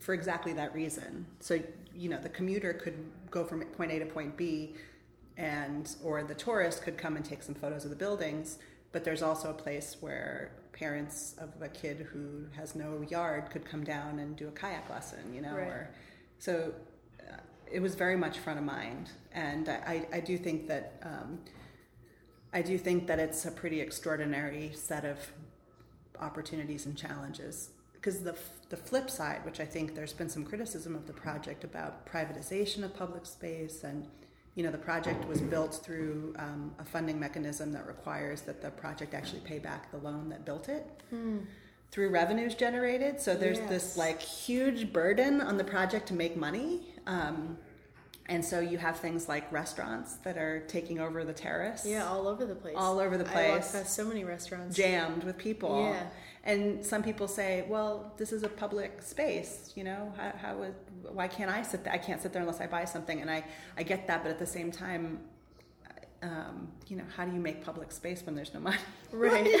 for 0.00 0.14
exactly 0.14 0.54
that 0.54 0.74
reason. 0.74 1.26
So 1.40 1.60
you 1.94 2.08
know, 2.08 2.18
the 2.18 2.30
commuter 2.30 2.72
could 2.72 2.96
go 3.30 3.44
from 3.44 3.60
point 3.62 3.92
A 3.92 3.98
to 3.98 4.06
point 4.06 4.36
B, 4.36 4.74
and 5.36 5.94
or 6.02 6.22
the 6.22 6.34
tourist 6.34 6.82
could 6.82 6.96
come 6.96 7.16
and 7.16 7.24
take 7.24 7.42
some 7.42 7.54
photos 7.54 7.84
of 7.84 7.90
the 7.90 7.96
buildings 7.96 8.58
but 8.96 9.04
there's 9.04 9.20
also 9.20 9.50
a 9.50 9.52
place 9.52 9.98
where 10.00 10.52
parents 10.72 11.34
of 11.36 11.50
a 11.60 11.68
kid 11.68 12.06
who 12.10 12.46
has 12.56 12.74
no 12.74 13.02
yard 13.10 13.50
could 13.50 13.62
come 13.62 13.84
down 13.84 14.18
and 14.20 14.36
do 14.36 14.48
a 14.48 14.50
kayak 14.50 14.88
lesson, 14.88 15.34
you 15.34 15.42
know, 15.42 15.54
right. 15.54 15.68
or 15.68 15.90
so 16.38 16.72
uh, 17.20 17.36
it 17.70 17.80
was 17.80 17.94
very 17.94 18.16
much 18.16 18.38
front 18.38 18.58
of 18.58 18.64
mind, 18.64 19.10
and 19.32 19.68
I, 19.68 20.06
I 20.14 20.20
do 20.20 20.38
think 20.38 20.66
that 20.68 20.94
um, 21.02 21.38
I 22.56 22.62
do 22.62 22.78
think 22.78 23.06
that 23.08 23.18
it's 23.18 23.44
a 23.44 23.50
pretty 23.50 23.82
extraordinary 23.82 24.70
set 24.72 25.04
of 25.04 25.18
opportunities 26.18 26.86
and 26.86 26.96
challenges. 26.96 27.68
Because 27.92 28.20
the 28.20 28.34
the 28.70 28.78
flip 28.78 29.10
side, 29.10 29.44
which 29.44 29.60
I 29.60 29.66
think 29.66 29.94
there's 29.94 30.14
been 30.14 30.30
some 30.30 30.42
criticism 30.42 30.94
of 30.94 31.06
the 31.06 31.12
project 31.12 31.64
about 31.64 32.06
privatization 32.06 32.82
of 32.82 32.96
public 32.96 33.26
space 33.26 33.84
and 33.84 34.08
you 34.54 34.62
know, 34.62 34.70
the 34.70 34.78
project 34.78 35.28
was 35.28 35.42
built 35.42 35.74
through 35.84 36.34
um, 36.38 36.74
a 36.78 36.84
funding 36.84 37.20
mechanism 37.20 37.72
that 37.72 37.86
requires 37.86 38.40
that 38.48 38.62
the 38.62 38.70
project 38.70 39.12
actually 39.12 39.40
pay 39.40 39.58
back 39.58 39.90
the 39.90 39.98
loan 39.98 40.30
that 40.30 40.46
built 40.46 40.70
it. 40.70 40.84
Hmm. 41.10 41.40
Through 41.90 42.08
revenues 42.08 42.54
generated, 42.54 43.20
so 43.20 43.34
there's 43.34 43.58
yes. 43.58 43.68
this 43.68 43.96
like 43.98 44.22
huge 44.22 44.94
burden 44.94 45.42
on 45.42 45.58
the 45.58 45.64
project 45.64 46.08
to 46.08 46.14
make 46.14 46.38
money, 46.38 46.94
um, 47.06 47.58
and 48.28 48.44
so 48.44 48.60
you 48.60 48.78
have 48.78 48.98
things 48.98 49.28
like 49.28 49.50
restaurants 49.52 50.16
that 50.24 50.36
are 50.36 50.60
taking 50.60 50.98
over 50.98 51.24
the 51.24 51.32
terrace. 51.32 51.84
Yeah, 51.86 52.06
all 52.06 52.26
over 52.26 52.44
the 52.44 52.54
place. 52.54 52.74
All 52.76 52.98
over 52.98 53.16
the 53.16 53.24
place. 53.24 53.36
I 53.36 53.50
walk 53.50 53.72
past 53.72 53.94
so 53.94 54.04
many 54.04 54.24
restaurants 54.24 54.76
jammed 54.76 55.24
with 55.24 55.38
people. 55.38 55.84
Yeah. 55.84 56.06
And 56.42 56.84
some 56.84 57.02
people 57.02 57.26
say, 57.26 57.64
well, 57.68 58.12
this 58.16 58.32
is 58.32 58.44
a 58.44 58.48
public 58.48 59.02
space, 59.02 59.72
you 59.74 59.82
know, 59.82 60.12
how, 60.16 60.32
how 60.40 60.66
why 61.02 61.26
can't 61.26 61.50
I 61.50 61.62
sit 61.62 61.82
there? 61.82 61.92
I 61.92 61.98
can't 61.98 62.22
sit 62.22 62.32
there 62.32 62.40
unless 62.40 62.60
I 62.60 62.66
buy 62.66 62.84
something. 62.84 63.20
And 63.20 63.30
I, 63.30 63.44
I 63.76 63.82
get 63.82 64.06
that, 64.06 64.22
but 64.22 64.30
at 64.30 64.38
the 64.38 64.46
same 64.46 64.70
time, 64.70 65.20
um, 66.26 66.68
you 66.88 66.96
know, 66.96 67.04
how 67.16 67.24
do 67.24 67.32
you 67.32 67.40
make 67.40 67.64
public 67.64 67.92
space 67.92 68.24
when 68.26 68.34
there's 68.34 68.52
no 68.52 68.60
money? 68.60 68.78
Right. 69.12 69.60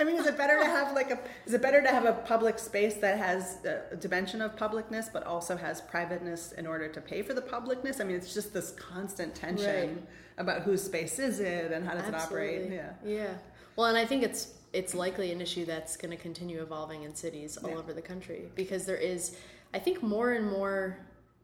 I 0.00 0.04
mean, 0.04 0.16
is 0.16 0.26
it 0.26 0.36
better 0.36 0.58
to 0.58 0.64
have 0.64 0.94
like 0.94 1.10
a, 1.10 1.20
is 1.46 1.54
it 1.54 1.62
better 1.62 1.80
to 1.82 1.88
have 1.88 2.04
a 2.04 2.14
public 2.14 2.58
space 2.58 2.94
that 2.96 3.18
has 3.18 3.58
a 3.92 3.96
dimension 3.96 4.40
of 4.40 4.56
publicness, 4.56 5.12
but 5.12 5.24
also 5.24 5.56
has 5.56 5.80
privateness 5.82 6.52
in 6.52 6.66
order 6.66 6.88
to 6.88 7.00
pay 7.00 7.22
for 7.22 7.34
the 7.34 7.42
publicness? 7.42 8.00
I 8.00 8.04
mean, 8.04 8.16
it's 8.16 8.34
just 8.34 8.52
this 8.52 8.72
constant 8.72 9.34
tension 9.34 9.88
right. 9.88 10.02
about 10.38 10.62
whose 10.62 10.82
space 10.82 11.18
is 11.18 11.38
it 11.38 11.70
and 11.70 11.86
how 11.86 11.94
does 11.94 12.12
Absolutely. 12.12 12.48
it 12.48 12.56
operate? 12.56 12.72
Yeah. 12.72 12.90
Yeah. 13.04 13.34
Well, 13.76 13.86
and 13.86 13.96
I 13.96 14.06
think 14.06 14.24
it's 14.24 14.54
it's 14.72 14.94
likely 14.94 15.30
an 15.30 15.40
issue 15.40 15.64
that's 15.64 15.96
going 15.96 16.10
to 16.10 16.22
continue 16.22 16.60
evolving 16.60 17.04
in 17.04 17.14
cities 17.14 17.56
all 17.56 17.70
yeah. 17.70 17.76
over 17.76 17.92
the 17.92 18.02
country 18.02 18.50
because 18.54 18.84
there 18.84 18.96
is, 18.96 19.36
I 19.72 19.78
think, 19.78 20.02
more 20.02 20.32
and 20.32 20.50
more 20.50 20.98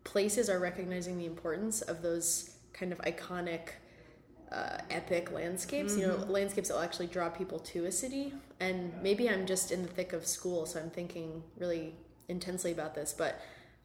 places 0.04 0.50
are 0.50 0.58
recognizing 0.58 1.18
the 1.18 1.26
importance 1.26 1.82
of 1.82 2.02
those 2.02 2.56
kind 2.72 2.92
of 2.92 2.98
iconic, 2.98 3.70
uh, 4.52 4.78
epic 4.90 5.32
landscapes. 5.32 5.92
Mm-hmm. 5.92 6.00
You 6.00 6.06
know, 6.08 6.14
mm-hmm. 6.14 6.30
landscapes 6.30 6.68
that 6.68 6.74
will 6.74 6.82
actually 6.82 7.08
draw 7.08 7.28
people 7.28 7.58
to 7.60 7.86
a 7.86 7.92
city. 7.92 8.32
And 8.60 8.92
maybe 9.02 9.28
I'm 9.28 9.46
just 9.46 9.72
in 9.72 9.82
the 9.82 9.88
thick 9.88 10.12
of 10.12 10.26
school, 10.26 10.66
so 10.66 10.80
I'm 10.80 10.90
thinking 10.90 11.42
really 11.58 11.94
intensely 12.28 12.72
about 12.72 12.94
this, 12.94 13.12
but 13.12 13.40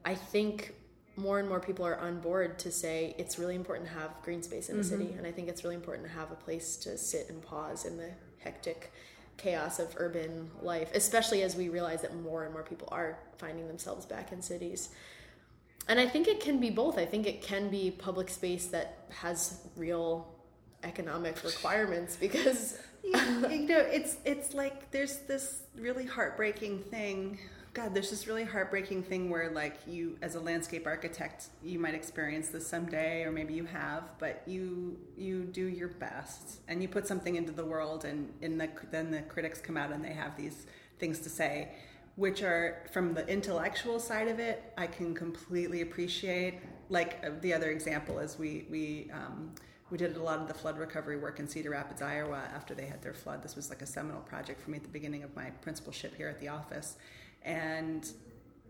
I 0.06 0.16
think 0.16 0.76
more 1.16 1.40
and 1.40 1.50
more 1.50 1.60
people 1.60 1.86
are 1.86 2.00
on 2.00 2.20
board 2.22 2.58
to 2.60 2.72
say 2.72 3.14
it's 3.18 3.38
really 3.38 3.56
important 3.56 3.88
to 3.90 3.94
have 3.94 4.12
green 4.24 4.42
space 4.42 4.70
in 4.70 4.78
a 4.78 4.80
mm-hmm. 4.80 4.90
city 4.90 5.14
and 5.18 5.28
i 5.28 5.32
think 5.34 5.50
it's 5.50 5.66
really 5.66 5.76
important 5.76 6.08
to 6.08 6.14
have 6.14 6.32
a 6.32 6.36
place 6.36 6.78
to 6.78 6.98
sit 6.98 7.30
and 7.30 7.42
pause 7.42 7.84
in 7.84 7.98
the 7.98 8.10
hectic 8.38 8.94
chaos 9.40 9.80
of 9.80 9.94
urban 9.98 10.52
life, 10.62 10.92
especially 10.94 11.42
as 11.42 11.56
we 11.56 11.70
realize 11.70 12.02
that 12.02 12.16
more 12.22 12.44
and 12.44 12.54
more 12.54 12.64
people 12.64 12.88
are 12.92 13.18
finding 13.38 13.68
themselves 13.68 14.06
back 14.06 14.32
in 14.32 14.42
cities. 14.42 14.90
And 15.88 16.00
I 16.00 16.08
think 16.08 16.28
it 16.28 16.40
can 16.40 16.60
be 16.60 16.70
both. 16.70 17.00
I 17.00 17.06
think 17.06 17.26
it 17.26 17.42
can 17.42 17.70
be 17.70 17.90
public 17.90 18.30
space 18.30 18.68
that 18.68 19.06
has 19.10 19.62
real 19.76 20.28
economic 20.84 21.44
requirements 21.44 22.16
because 22.16 22.80
you 23.04 23.68
know 23.68 23.80
it's 23.80 24.18
it's 24.26 24.54
like 24.54 24.92
there's 24.92 25.18
this 25.28 25.64
really 25.76 26.06
heartbreaking 26.06 26.80
thing 26.84 27.38
God, 27.74 27.94
there's 27.94 28.10
this 28.10 28.26
really 28.28 28.46
heartbreaking 28.46 29.04
thing 29.04 29.30
where, 29.30 29.52
like, 29.52 29.78
you, 29.86 30.18
as 30.24 30.34
a 30.34 30.40
landscape 30.40 30.88
architect, 30.88 31.50
you 31.64 31.78
might 31.78 31.94
experience 31.94 32.50
this 32.50 32.66
someday, 32.68 33.24
or 33.24 33.32
maybe 33.32 33.54
you 33.54 33.66
have, 33.66 34.04
but 34.18 34.42
you 34.48 34.98
you 35.16 35.44
do 35.44 35.68
your 35.68 35.90
best 35.90 36.62
and 36.68 36.82
you 36.82 36.88
put 36.88 37.06
something 37.08 37.36
into 37.36 37.52
the 37.52 37.64
world, 37.64 38.06
and 38.06 38.34
in 38.42 38.58
the 38.58 38.70
then 38.90 39.12
the 39.12 39.22
critics 39.22 39.62
come 39.62 39.78
out 39.78 39.92
and 39.92 40.04
they 40.04 40.14
have 40.14 40.36
these 40.36 40.66
things 40.98 41.20
to 41.20 41.30
say, 41.30 41.70
which 42.16 42.42
are 42.42 42.86
from 42.92 43.14
the 43.14 43.28
intellectual 43.28 44.00
side 44.00 44.28
of 44.28 44.40
it, 44.40 44.74
I 44.78 44.88
can 44.88 45.14
completely 45.14 45.82
appreciate. 45.82 46.60
Like 46.90 47.24
uh, 47.24 47.30
the 47.42 47.54
other 47.54 47.70
example 47.70 48.20
is 48.20 48.38
we 48.40 48.66
we. 48.70 49.12
Um, 49.14 49.54
we 49.92 49.98
did 49.98 50.16
a 50.16 50.24
lot 50.24 50.40
of 50.40 50.48
the 50.48 50.54
flood 50.54 50.78
recovery 50.78 51.18
work 51.18 51.40
in 51.40 51.48
Cedar 51.48 51.72
Rapids, 51.72 52.02
Iowa 52.02 52.44
after 52.54 52.76
they 52.76 52.86
had 52.86 53.02
their 53.02 53.14
flood. 53.14 53.42
This 53.42 53.56
was 53.56 53.70
like 53.70 53.82
a 53.82 53.88
seminal 53.88 54.22
project 54.22 54.62
for 54.62 54.70
me 54.70 54.78
at 54.78 54.84
the 54.84 54.90
beginning 54.90 55.24
of 55.24 55.36
my 55.36 55.50
principalship 55.62 56.16
here 56.16 56.28
at 56.28 56.40
the 56.40 56.48
office. 56.48 56.96
And 57.44 58.10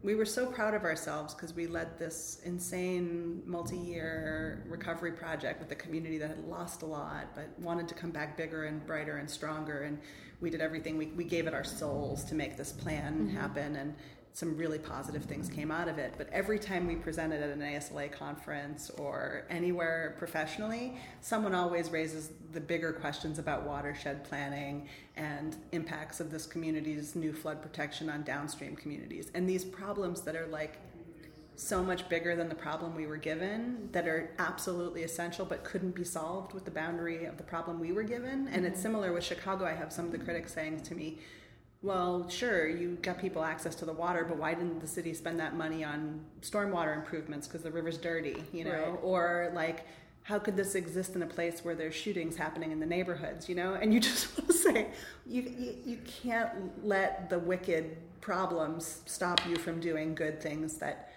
we 0.02 0.16
were 0.16 0.26
so 0.26 0.46
proud 0.46 0.74
of 0.74 0.84
ourselves 0.84 1.34
because 1.34 1.54
we 1.54 1.68
led 1.68 2.00
this 2.00 2.40
insane 2.46 3.44
multi-year 3.46 4.64
recovery 4.70 5.12
project 5.12 5.60
with 5.60 5.72
a 5.72 5.76
community 5.76 6.18
that 6.18 6.30
had 6.30 6.46
lost 6.46 6.84
a 6.84 6.86
lot 6.86 7.28
but 7.36 7.50
wanted 7.60 7.88
to 7.88 7.94
come 7.94 8.12
back 8.12 8.38
bigger 8.38 8.66
and 8.66 8.86
brighter 8.86 9.18
and 9.18 9.30
stronger 9.30 9.82
and 9.82 10.00
we 10.40 10.50
did 10.50 10.62
everything 10.62 10.98
we, 10.98 11.08
we 11.08 11.26
gave 11.26 11.48
it 11.48 11.54
our 11.54 11.66
souls 11.66 12.24
to 12.24 12.34
make 12.34 12.56
this 12.56 12.72
plan 12.72 13.14
mm-hmm. 13.14 13.38
happen 13.38 13.76
and 13.76 13.94
some 14.40 14.56
really 14.56 14.80
positive 14.80 15.26
things 15.26 15.50
came 15.50 15.70
out 15.70 15.90
of 15.90 15.98
it. 15.98 16.14
But 16.18 16.30
every 16.32 16.60
time 16.60 16.88
we 16.88 16.96
presented 16.96 17.44
at 17.44 17.50
an 17.50 17.60
ASLA 17.60 18.10
conference 18.10 18.90
or 18.92 19.44
anywhere 19.50 20.16
professionally, 20.18 20.96
someone 21.20 21.54
always 21.54 21.90
raises 21.90 22.32
the 22.54 22.62
bigger 22.62 22.94
questions 22.94 23.38
about 23.38 23.68
watershed 23.68 24.24
planning 24.24 24.88
and 25.18 25.58
impacts 25.74 26.22
of 26.22 26.32
this 26.32 26.46
community's 26.46 27.18
new 27.18 27.34
flood 27.34 27.62
protection 27.62 28.10
on 28.10 28.24
downstream 28.24 28.78
communities. 28.78 29.30
And 29.34 29.48
these 29.48 29.66
problems 29.66 30.22
that 30.22 30.38
are 30.38 30.48
like 30.48 30.78
so 31.58 31.84
much 31.84 32.08
bigger 32.08 32.38
than 32.38 32.48
the 32.48 32.56
problem 32.56 32.96
we 32.96 33.08
were 33.08 33.18
given 33.18 33.90
that 33.92 34.08
are 34.08 34.34
absolutely 34.40 35.04
essential 35.04 35.46
but 35.46 35.66
couldn't 35.66 35.92
be 35.94 36.06
solved 36.06 36.54
with 36.54 36.64
the 36.64 36.72
boundary 36.72 37.26
of 37.26 37.36
the 37.36 37.44
problem 37.44 37.78
we 37.78 37.92
were 37.92 38.04
given. 38.04 38.48
And 38.48 38.66
it's 38.66 38.76
mm-hmm. 38.76 38.84
similar 38.84 39.12
with 39.12 39.26
Chicago. 39.26 39.66
I 39.66 39.74
have 39.74 39.92
some 39.92 40.06
of 40.06 40.14
the 40.14 40.18
critics 40.18 40.54
saying 40.54 40.84
to 40.84 40.96
me, 40.96 41.18
well, 41.82 42.28
sure, 42.28 42.68
you 42.68 42.98
got 43.02 43.20
people 43.20 43.44
access 43.44 43.74
to 43.76 43.86
the 43.86 43.94
water, 43.94 44.26
but 44.26 44.38
why 44.38 44.54
didn't 44.54 44.82
the 44.82 44.88
city 44.88 45.14
spend 45.14 45.40
that 45.40 45.56
money 45.56 45.84
on 45.84 46.20
stormwater 46.42 46.96
improvements 46.96 47.48
because 47.48 47.64
the 47.64 47.72
river's 47.72 47.98
dirty, 47.98 48.44
you 48.52 48.66
know? 48.66 48.72
Right. 48.72 49.00
Or 49.02 49.52
like, 49.54 49.86
how 50.24 50.40
could 50.40 50.58
this 50.58 50.76
exist 50.76 51.16
in 51.16 51.22
a 51.22 51.28
place 51.28 51.64
where 51.64 51.76
there's 51.76 51.96
shootings 51.96 52.36
happening 52.36 52.72
in 52.72 52.82
the 52.82 52.86
neighborhoods, 52.86 53.48
you 53.48 53.56
know? 53.56 53.76
And 53.76 53.94
you 53.94 54.00
just 54.02 54.38
want 54.38 54.52
to 54.52 54.58
say, 54.58 54.88
you, 55.26 55.42
you, 55.42 55.76
you 55.86 55.98
can't 56.06 56.86
let 56.86 57.30
the 57.30 57.40
wicked 57.40 57.96
problems 58.20 59.02
stop 59.06 59.40
you 59.48 59.56
from 59.56 59.80
doing 59.80 60.14
good 60.14 60.42
things 60.42 60.78
that 60.78 61.14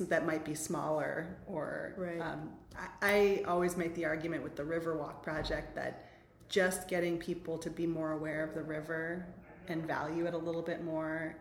that 0.00 0.26
might 0.26 0.44
be 0.44 0.54
smaller 0.54 1.36
or 1.46 1.94
right. 1.96 2.20
um, 2.20 2.50
I, 2.76 2.88
I 3.02 3.42
always 3.46 3.76
make 3.76 3.94
the 3.94 4.04
argument 4.04 4.42
with 4.42 4.56
the 4.56 4.62
Riverwalk 4.62 5.22
project 5.22 5.74
that 5.76 6.08
just 6.48 6.88
getting 6.88 7.18
people 7.18 7.58
to 7.58 7.70
be 7.70 7.86
more 7.86 8.12
aware 8.12 8.42
of 8.42 8.54
the 8.54 8.62
river 8.62 9.26
and 9.70 9.86
value 9.86 10.26
it 10.26 10.34
a 10.34 10.38
little 10.38 10.62
bit 10.62 10.84
more 10.84 11.36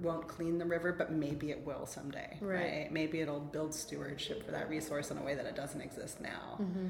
won't 0.00 0.28
clean 0.28 0.58
the 0.58 0.64
river, 0.64 0.92
but 0.92 1.12
maybe 1.12 1.50
it 1.50 1.64
will 1.64 1.86
someday, 1.86 2.36
right? 2.40 2.54
right? 2.54 2.92
Maybe 2.92 3.20
it'll 3.20 3.40
build 3.40 3.74
stewardship 3.74 4.44
for 4.44 4.52
that 4.52 4.68
resource 4.68 5.10
in 5.10 5.18
a 5.18 5.22
way 5.22 5.34
that 5.34 5.46
it 5.46 5.56
doesn't 5.56 5.80
exist 5.80 6.20
now. 6.20 6.58
Mm-hmm. 6.60 6.88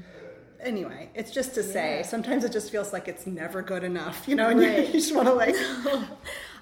Anyway, 0.59 1.09
it's 1.13 1.31
just 1.31 1.53
to 1.53 1.63
say, 1.63 1.97
yeah. 1.97 2.01
sometimes 2.01 2.43
it 2.43 2.51
just 2.51 2.71
feels 2.71 2.91
like 2.91 3.07
it's 3.07 3.27
never 3.27 3.61
good 3.61 3.83
enough, 3.83 4.27
you 4.27 4.35
know, 4.35 4.49
and 4.49 4.59
right. 4.59 4.79
you, 4.79 4.85
you, 4.87 4.93
just 4.93 5.15
want 5.15 5.27
to 5.27 5.33
like, 5.33 5.55
come 5.83 6.07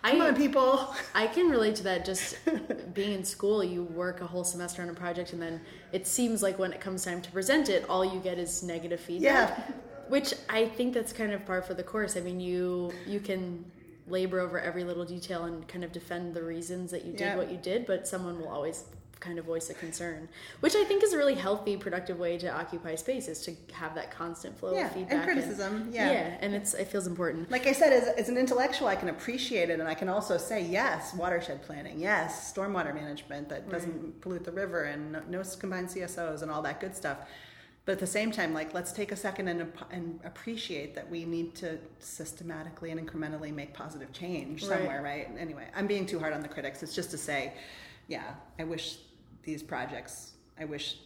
I, 0.04 0.20
on, 0.20 0.36
people. 0.36 0.94
I 1.14 1.28
can 1.28 1.50
relate 1.50 1.76
to 1.76 1.84
that. 1.84 2.04
Just 2.04 2.38
being 2.94 3.14
in 3.14 3.24
school, 3.24 3.64
you 3.64 3.84
work 3.84 4.22
a 4.22 4.28
whole 4.28 4.44
semester 4.44 4.82
on 4.82 4.90
a 4.90 4.94
project, 4.94 5.34
and 5.34 5.42
then 5.42 5.62
it 5.94 6.06
seems 6.08 6.44
like 6.44 6.60
when 6.60 6.74
it 6.74 6.82
comes 6.82 7.06
time 7.06 7.22
to 7.22 7.32
present 7.32 7.70
it, 7.70 7.90
all 7.90 8.04
you 8.04 8.20
get 8.20 8.38
is 8.38 8.64
negative 8.64 9.00
feedback. 9.00 9.58
Yeah 9.58 9.74
which 10.10 10.34
I 10.50 10.66
think 10.66 10.94
that's 10.94 11.14
kind 11.14 11.32
of 11.32 11.46
par 11.46 11.62
for 11.62 11.74
the 11.74 11.84
course. 11.84 12.18
I 12.18 12.22
mean, 12.22 12.40
you 12.40 12.92
you 13.06 13.20
can 13.20 13.66
labor 14.08 14.40
over 14.40 14.60
every 14.60 14.84
little 14.84 15.06
detail 15.06 15.46
and 15.46 15.68
kind 15.68 15.84
of 15.84 15.92
defend 15.92 16.34
the 16.34 16.44
reasons 16.44 16.92
that 16.92 17.06
you 17.06 17.12
did 17.12 17.22
yeah. 17.22 17.36
what 17.36 17.52
you 17.52 17.58
did, 17.58 17.86
but 17.86 18.08
someone 18.08 18.40
will 18.40 18.50
always 18.50 18.86
kind 19.20 19.40
of 19.40 19.46
voice 19.46 19.70
a 19.70 19.74
concern, 19.74 20.30
which 20.60 20.76
I 20.76 20.84
think 20.84 21.04
is 21.04 21.14
a 21.14 21.18
really 21.18 21.34
healthy, 21.34 21.78
productive 21.78 22.20
way 22.20 22.38
to 22.38 22.54
occupy 22.54 22.96
space 22.96 23.28
is 23.28 23.42
to 23.46 23.56
have 23.74 23.96
that 23.96 24.12
constant 24.12 24.58
flow 24.58 24.74
yeah, 24.74 24.86
of 24.86 24.94
feedback 24.94 25.14
and 25.14 25.24
criticism. 25.24 25.76
And, 25.76 25.94
yeah, 25.94 26.12
yeah, 26.12 26.38
and 26.42 26.54
it's 26.54 26.74
it 26.76 26.88
feels 26.88 27.08
important. 27.08 27.50
Like 27.50 27.66
I 27.66 27.72
said, 27.72 27.92
as, 27.92 28.08
as 28.10 28.30
an 28.30 28.38
intellectual, 28.38 28.88
I 28.88 28.96
can 28.96 29.10
appreciate 29.10 29.70
it, 29.70 29.80
and 29.80 29.90
I 29.90 29.96
can 29.96 30.10
also 30.10 30.38
say 30.38 30.62
yes, 30.62 31.14
watershed 31.16 31.64
planning, 31.64 32.00
yes, 32.00 32.54
stormwater 32.54 32.94
management 32.94 33.50
that 33.50 33.70
doesn't 33.70 34.04
right. 34.04 34.22
pollute 34.22 34.44
the 34.44 34.52
river, 34.52 34.84
and 34.84 35.14
no, 35.14 35.22
no 35.30 35.44
combined 35.60 35.88
CSOs 35.88 36.42
and 36.44 36.52
all 36.52 36.62
that 36.62 36.80
good 36.80 36.96
stuff 36.96 37.18
but 37.86 37.94
at 37.94 38.00
the 38.00 38.08
same 38.08 38.32
time 38.32 38.54
like 38.54 38.74
let's 38.74 38.92
take 38.92 39.12
a 39.12 39.16
second 39.16 39.48
and, 39.48 39.72
and 39.92 40.20
appreciate 40.24 40.96
that 40.96 41.10
we 41.10 41.26
need 41.26 41.56
to 41.56 41.78
systematically 42.00 42.92
and 42.92 43.00
incrementally 43.00 43.54
make 43.54 43.74
positive 43.74 44.12
change 44.12 44.64
somewhere 44.64 45.02
right. 45.02 45.28
right 45.30 45.40
anyway 45.40 45.68
i'm 45.76 45.88
being 45.88 46.06
too 46.06 46.20
hard 46.20 46.34
on 46.34 46.42
the 46.42 46.48
critics 46.48 46.84
it's 46.84 46.96
just 46.96 47.12
to 47.12 47.18
say 47.18 47.54
yeah 48.08 48.34
i 48.60 48.64
wish 48.64 48.98
these 49.44 49.62
projects 49.64 50.32
i 50.60 50.66
wish 50.66 50.98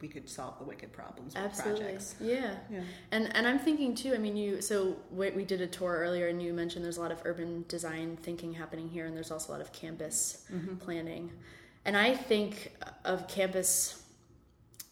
we 0.00 0.08
could 0.08 0.28
solve 0.28 0.58
the 0.58 0.64
wicked 0.64 0.92
problems 0.92 1.34
with 1.34 1.42
Absolutely. 1.42 1.84
projects. 1.84 2.14
Yeah. 2.20 2.54
yeah. 2.70 2.80
And 3.12 3.34
and 3.34 3.46
I'm 3.46 3.58
thinking 3.58 3.94
too, 3.94 4.14
I 4.14 4.18
mean 4.18 4.36
you 4.36 4.60
so 4.60 4.96
we, 5.10 5.30
we 5.30 5.44
did 5.44 5.60
a 5.60 5.66
tour 5.66 5.96
earlier 5.98 6.28
and 6.28 6.42
you 6.42 6.52
mentioned 6.52 6.84
there's 6.84 6.98
a 6.98 7.00
lot 7.00 7.12
of 7.12 7.20
urban 7.24 7.64
design 7.68 8.16
thinking 8.22 8.52
happening 8.52 8.88
here 8.88 9.06
and 9.06 9.16
there's 9.16 9.30
also 9.30 9.52
a 9.52 9.52
lot 9.52 9.60
of 9.60 9.72
campus 9.72 10.44
mm-hmm. 10.52 10.76
planning. 10.76 11.32
And 11.84 11.96
I 11.96 12.14
think 12.14 12.76
of 13.04 13.28
campus 13.28 14.02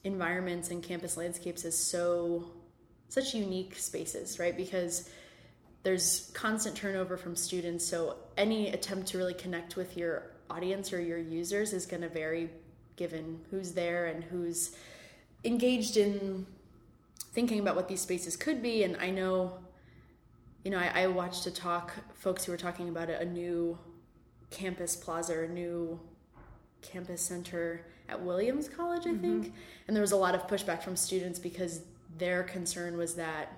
environments 0.04 0.70
and 0.70 0.82
campus 0.82 1.16
landscapes 1.16 1.64
as 1.64 1.76
so 1.76 2.44
such 3.08 3.34
unique 3.34 3.76
spaces, 3.76 4.38
right? 4.38 4.56
Because 4.56 5.08
there's 5.82 6.30
constant 6.34 6.76
turnover 6.76 7.16
from 7.16 7.36
students, 7.36 7.86
so 7.86 8.16
any 8.36 8.68
attempt 8.70 9.08
to 9.08 9.18
really 9.18 9.34
connect 9.34 9.76
with 9.76 9.96
your 9.96 10.30
audience 10.50 10.92
or 10.92 11.00
your 11.00 11.18
users 11.18 11.72
is 11.72 11.86
going 11.86 12.02
to 12.02 12.08
vary 12.08 12.50
given 12.96 13.40
who's 13.50 13.72
there 13.72 14.06
and 14.06 14.24
who's 14.24 14.76
engaged 15.44 15.96
in 15.96 16.46
thinking 17.32 17.58
about 17.58 17.76
what 17.76 17.88
these 17.88 18.00
spaces 18.00 18.36
could 18.36 18.62
be. 18.62 18.84
And 18.84 18.96
I 18.96 19.10
know, 19.10 19.58
you 20.64 20.70
know, 20.70 20.78
I, 20.78 21.02
I 21.02 21.06
watched 21.08 21.46
a 21.46 21.50
talk, 21.50 21.92
folks 22.14 22.44
who 22.44 22.52
were 22.52 22.58
talking 22.58 22.88
about 22.88 23.10
a, 23.10 23.20
a 23.20 23.24
new 23.24 23.78
campus 24.50 24.96
plaza, 24.96 25.42
a 25.42 25.48
new 25.48 26.00
campus 26.80 27.22
center 27.22 27.84
at 28.08 28.22
Williams 28.22 28.68
College, 28.68 29.06
I 29.06 29.10
mm-hmm. 29.10 29.20
think. 29.20 29.54
And 29.86 29.96
there 29.96 30.02
was 30.02 30.12
a 30.12 30.16
lot 30.16 30.34
of 30.34 30.46
pushback 30.46 30.82
from 30.82 30.96
students 30.96 31.38
because 31.38 31.82
their 32.18 32.42
concern 32.42 32.96
was 32.96 33.14
that 33.14 33.52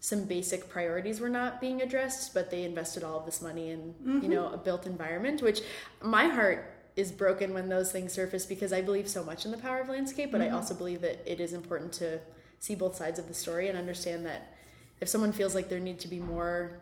some 0.00 0.24
basic 0.24 0.68
priorities 0.68 1.20
were 1.20 1.28
not 1.28 1.60
being 1.60 1.82
addressed, 1.82 2.32
but 2.32 2.50
they 2.50 2.64
invested 2.64 3.04
all 3.04 3.18
of 3.18 3.26
this 3.26 3.42
money 3.42 3.70
in, 3.70 3.94
mm-hmm. 4.02 4.22
you 4.22 4.28
know, 4.28 4.50
a 4.50 4.56
built 4.56 4.86
environment, 4.86 5.42
which 5.42 5.60
my 6.02 6.26
heart 6.26 6.74
is 6.96 7.12
broken 7.12 7.52
when 7.54 7.68
those 7.68 7.92
things 7.92 8.12
surface 8.12 8.46
because 8.46 8.72
I 8.72 8.80
believe 8.80 9.08
so 9.08 9.22
much 9.22 9.44
in 9.44 9.50
the 9.50 9.58
power 9.58 9.80
of 9.80 9.88
landscape, 9.88 10.32
but 10.32 10.40
mm-hmm. 10.40 10.54
I 10.54 10.56
also 10.56 10.74
believe 10.74 11.02
that 11.02 11.20
it 11.30 11.40
is 11.40 11.52
important 11.52 11.92
to 11.94 12.18
see 12.58 12.74
both 12.74 12.96
sides 12.96 13.18
of 13.18 13.28
the 13.28 13.34
story 13.34 13.68
and 13.68 13.78
understand 13.78 14.24
that 14.26 14.54
if 15.00 15.08
someone 15.08 15.32
feels 15.32 15.54
like 15.54 15.68
there 15.68 15.80
need 15.80 15.98
to 16.00 16.08
be 16.08 16.18
more 16.18 16.80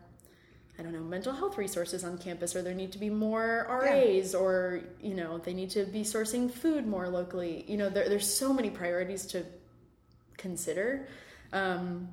I 0.79 0.83
don't 0.83 0.93
know, 0.93 1.01
mental 1.01 1.33
health 1.33 1.59
resources 1.59 2.05
on 2.05 2.19
campus, 2.19 2.55
or 2.55 2.63
there 2.63 2.75
need 2.75 2.93
to 2.93 2.99
be 2.99 3.11
more 3.11 3.67
RAs, 3.69 4.33
yeah. 4.33 4.39
or 4.39 4.81
you 5.03 5.15
know, 5.15 5.39
they 5.39 5.53
need 5.53 5.71
to 5.71 5.85
be 5.85 6.03
sourcing 6.03 6.49
food 6.51 6.87
more 6.87 7.09
locally. 7.09 7.65
You 7.67 7.77
know, 7.77 7.89
there, 7.89 8.09
there's 8.09 8.33
so 8.33 8.53
many 8.53 8.71
priorities 8.71 9.27
to 9.27 9.45
consider. 10.37 11.09
Um, 11.53 12.09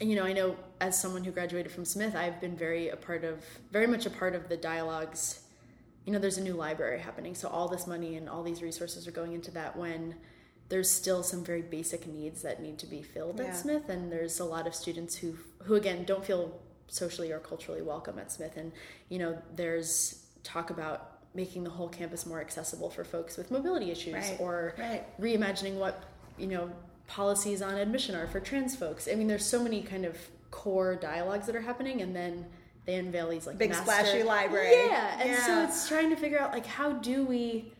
and 0.00 0.08
you 0.08 0.16
know, 0.16 0.24
I 0.24 0.32
know 0.32 0.56
as 0.80 1.00
someone 1.00 1.24
who 1.24 1.32
graduated 1.32 1.72
from 1.72 1.84
Smith, 1.84 2.14
I've 2.14 2.40
been 2.40 2.56
very 2.56 2.90
a 2.90 2.96
part 2.96 3.24
of, 3.24 3.44
very 3.72 3.88
much 3.88 4.06
a 4.06 4.10
part 4.10 4.36
of 4.36 4.48
the 4.48 4.56
dialogues. 4.56 5.40
You 6.06 6.12
know, 6.12 6.20
there's 6.20 6.38
a 6.38 6.42
new 6.42 6.54
library 6.54 7.00
happening, 7.00 7.34
so 7.34 7.48
all 7.48 7.66
this 7.66 7.88
money 7.88 8.16
and 8.16 8.28
all 8.28 8.44
these 8.44 8.62
resources 8.62 9.08
are 9.08 9.12
going 9.12 9.32
into 9.32 9.50
that 9.50 9.76
when 9.76 10.14
there's 10.68 10.88
still 10.88 11.24
some 11.24 11.44
very 11.44 11.62
basic 11.62 12.06
needs 12.06 12.42
that 12.42 12.62
need 12.62 12.78
to 12.78 12.86
be 12.86 13.02
filled 13.02 13.40
yeah. 13.40 13.46
at 13.46 13.56
Smith, 13.56 13.88
and 13.88 14.12
there's 14.12 14.38
a 14.38 14.44
lot 14.44 14.68
of 14.68 14.74
students 14.74 15.16
who, 15.16 15.34
who 15.64 15.74
again, 15.74 16.04
don't 16.04 16.24
feel 16.24 16.60
socially 16.90 17.32
or 17.32 17.38
culturally 17.38 17.82
welcome 17.82 18.18
at 18.18 18.30
Smith. 18.30 18.56
And, 18.56 18.72
you 19.08 19.18
know, 19.18 19.38
there's 19.54 20.24
talk 20.42 20.70
about 20.70 21.18
making 21.34 21.64
the 21.64 21.70
whole 21.70 21.88
campus 21.88 22.26
more 22.26 22.40
accessible 22.40 22.90
for 22.90 23.04
folks 23.04 23.36
with 23.36 23.50
mobility 23.50 23.90
issues 23.90 24.14
right. 24.14 24.36
or 24.40 24.74
right. 24.78 25.20
reimagining 25.20 25.74
what, 25.74 26.04
you 26.38 26.46
know, 26.46 26.70
policies 27.06 27.62
on 27.62 27.74
admission 27.74 28.14
are 28.14 28.26
for 28.26 28.40
trans 28.40 28.74
folks. 28.74 29.08
I 29.10 29.14
mean, 29.14 29.28
there's 29.28 29.46
so 29.46 29.62
many 29.62 29.82
kind 29.82 30.04
of 30.04 30.16
core 30.50 30.96
dialogues 30.96 31.46
that 31.46 31.54
are 31.54 31.60
happening 31.60 32.02
and 32.02 32.14
then 32.14 32.46
they 32.86 32.96
unveil 32.96 33.28
these 33.28 33.46
like 33.46 33.58
big 33.58 33.70
master... 33.70 33.84
splashy 33.84 34.22
library. 34.22 34.72
Yeah. 34.72 35.20
And 35.20 35.30
yeah. 35.30 35.46
so 35.46 35.62
it's 35.62 35.88
trying 35.88 36.10
to 36.10 36.16
figure 36.16 36.40
out 36.40 36.52
like 36.52 36.66
how 36.66 36.92
do 36.92 37.24
we 37.24 37.72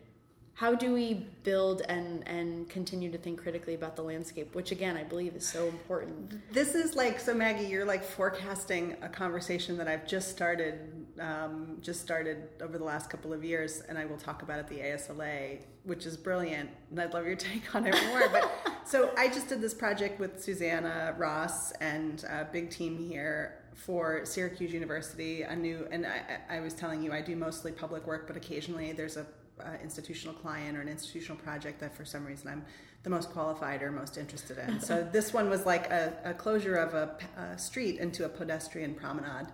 how 0.61 0.75
do 0.75 0.93
we 0.93 1.15
build 1.43 1.81
and 1.89 2.27
and 2.29 2.69
continue 2.69 3.11
to 3.11 3.17
think 3.17 3.41
critically 3.41 3.75
about 3.75 3.97
the 3.97 4.03
landscape 4.03 4.55
which 4.55 4.73
again 4.73 4.95
i 4.95 5.03
believe 5.03 5.35
is 5.35 5.49
so 5.49 5.67
important 5.69 6.35
this 6.53 6.75
is 6.75 6.95
like 6.95 7.19
so 7.19 7.33
maggie 7.33 7.67
you're 7.67 7.87
like 7.87 8.05
forecasting 8.05 8.95
a 9.01 9.09
conversation 9.09 9.79
that 9.79 9.89
i've 9.89 10.07
just 10.07 10.29
started 10.29 11.01
um, 11.21 11.77
just 11.83 12.01
started 12.01 12.49
over 12.63 12.79
the 12.79 12.85
last 12.85 13.11
couple 13.11 13.33
of 13.33 13.45
years, 13.45 13.83
and 13.89 13.99
I 13.99 14.07
will 14.07 14.17
talk 14.17 14.43
about 14.43 14.59
at 14.59 14.69
the 14.69 14.79
ASLA, 14.79 15.61
which 15.85 16.07
is 16.07 16.17
brilliant. 16.17 16.71
And 16.91 17.01
I'd 17.01 17.13
love 17.13 17.27
your 17.27 17.37
take 17.37 17.75
on 17.75 17.87
it 17.87 17.97
more. 18.09 18.29
but 18.31 18.51
so 18.85 19.11
I 19.17 19.29
just 19.29 19.49
did 19.49 19.61
this 19.61 19.75
project 19.75 20.19
with 20.19 20.43
Susanna 20.43 21.15
Ross 21.19 21.73
and 21.73 22.25
a 22.25 22.49
big 22.51 22.71
team 22.71 22.99
here 22.99 23.57
for 23.75 24.25
Syracuse 24.25 24.73
University. 24.73 25.43
A 25.43 25.55
new, 25.55 25.87
and 25.91 26.07
I, 26.07 26.57
I 26.57 26.61
was 26.61 26.75
telling 26.75 27.03
you, 27.03 27.13
I 27.13 27.21
do 27.21 27.37
mostly 27.37 27.73
public 27.73 28.07
work, 28.07 28.27
but 28.27 28.37
occasionally 28.37 28.93
there's 28.93 29.17
a 29.17 29.27
uh, 29.65 29.83
institutional 29.83 30.35
client 30.35 30.77
or 30.77 30.81
an 30.81 30.89
institutional 30.89 31.37
project 31.37 31.81
that 31.81 31.95
for 31.95 32.05
some 32.05 32.25
reason 32.25 32.49
I'm 32.49 32.65
the 33.03 33.11
most 33.11 33.31
qualified 33.31 33.83
or 33.83 33.91
most 33.91 34.19
interested 34.19 34.59
in. 34.59 34.81
so 34.81 35.07
this 35.13 35.33
one 35.33 35.49
was 35.49 35.65
like 35.65 35.91
a, 35.91 36.13
a 36.25 36.35
closure 36.35 36.77
of 36.77 36.95
a, 36.95 37.17
a, 37.41 37.59
street 37.59 37.99
into 37.99 38.25
a 38.25 38.29
pedestrian 38.29 38.95
promenade 38.95 39.47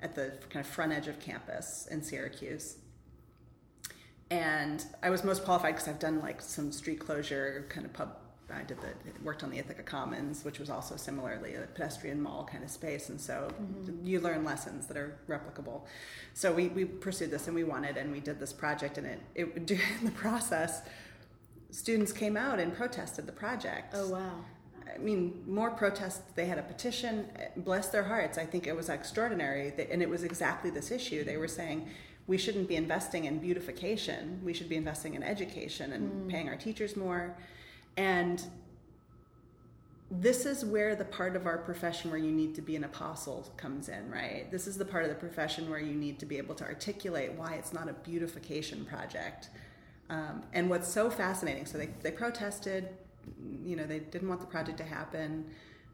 at 0.00 0.14
the 0.14 0.38
kind 0.50 0.64
of 0.64 0.70
front 0.70 0.92
edge 0.92 1.08
of 1.08 1.18
campus 1.18 1.88
in 1.90 2.02
Syracuse. 2.02 2.76
And 4.30 4.84
I 5.02 5.10
was 5.10 5.24
most 5.24 5.44
qualified 5.44 5.74
because 5.74 5.88
I've 5.88 5.98
done 5.98 6.20
like 6.20 6.40
some 6.40 6.72
street 6.72 7.00
closure 7.00 7.66
kind 7.68 7.86
of 7.86 7.92
pub. 7.92 8.16
I 8.52 8.62
did 8.62 8.78
the 8.80 8.88
worked 9.22 9.42
on 9.42 9.50
the 9.50 9.58
Ithaca 9.58 9.82
Commons, 9.82 10.44
which 10.44 10.58
was 10.58 10.70
also 10.70 10.96
similarly 10.96 11.54
a 11.54 11.60
pedestrian 11.62 12.20
mall 12.20 12.48
kind 12.50 12.62
of 12.62 12.70
space, 12.70 13.08
and 13.08 13.20
so 13.20 13.48
mm-hmm. 13.60 14.06
you 14.06 14.20
learn 14.20 14.44
lessons 14.44 14.86
that 14.86 14.96
are 14.96 15.18
replicable. 15.28 15.82
So 16.34 16.52
we, 16.52 16.68
we 16.68 16.84
pursued 16.84 17.30
this 17.30 17.46
and 17.46 17.54
we 17.54 17.64
wanted, 17.64 17.96
and 17.96 18.12
we 18.12 18.20
did 18.20 18.38
this 18.38 18.52
project, 18.52 18.98
and 18.98 19.06
it, 19.06 19.20
it 19.34 19.66
during 19.66 20.04
the 20.04 20.10
process, 20.10 20.82
students 21.70 22.12
came 22.12 22.36
out 22.36 22.60
and 22.60 22.74
protested 22.74 23.26
the 23.26 23.32
project. 23.32 23.94
Oh, 23.96 24.08
wow. 24.08 24.44
I 24.94 24.98
mean, 24.98 25.42
more 25.46 25.70
protests. 25.70 26.22
They 26.34 26.46
had 26.46 26.58
a 26.58 26.62
petition. 26.62 27.26
Bless 27.56 27.88
their 27.88 28.04
hearts. 28.04 28.38
I 28.38 28.44
think 28.44 28.66
it 28.66 28.76
was 28.76 28.88
extraordinary. 28.88 29.72
And 29.90 30.02
it 30.02 30.08
was 30.08 30.22
exactly 30.22 30.70
this 30.70 30.90
issue. 30.92 31.24
They 31.24 31.36
were 31.36 31.48
saying 31.48 31.88
we 32.26 32.38
shouldn't 32.38 32.68
be 32.68 32.76
investing 32.76 33.24
in 33.24 33.38
beautification. 33.38 34.40
We 34.44 34.54
should 34.54 34.68
be 34.68 34.76
investing 34.76 35.14
in 35.14 35.22
education 35.22 35.92
and 35.92 36.12
mm. 36.12 36.30
paying 36.30 36.48
our 36.48 36.56
teachers 36.56 36.96
more. 36.96 37.36
And 37.96 38.42
this 40.10 40.46
is 40.46 40.64
where 40.64 40.94
the 40.94 41.04
part 41.04 41.34
of 41.34 41.46
our 41.46 41.58
profession 41.58 42.10
where 42.10 42.20
you 42.20 42.30
need 42.30 42.54
to 42.54 42.62
be 42.62 42.76
an 42.76 42.84
apostle 42.84 43.50
comes 43.56 43.88
in, 43.88 44.10
right? 44.10 44.50
This 44.50 44.66
is 44.66 44.78
the 44.78 44.84
part 44.84 45.04
of 45.04 45.08
the 45.08 45.16
profession 45.16 45.68
where 45.68 45.78
you 45.78 45.94
need 45.94 46.18
to 46.20 46.26
be 46.26 46.36
able 46.38 46.54
to 46.56 46.64
articulate 46.64 47.32
why 47.32 47.54
it's 47.54 47.72
not 47.72 47.88
a 47.88 47.92
beautification 47.92 48.84
project 48.84 49.48
um, 50.10 50.42
and 50.52 50.68
what's 50.68 50.88
so 50.88 51.10
fascinating, 51.10 51.66
so 51.66 51.78
they, 51.78 51.88
they 52.02 52.10
protested, 52.10 52.88
you 53.64 53.74
know, 53.76 53.84
they 53.84 54.00
didn't 54.00 54.28
want 54.28 54.40
the 54.40 54.46
project 54.46 54.78
to 54.78 54.84
happen. 54.84 55.46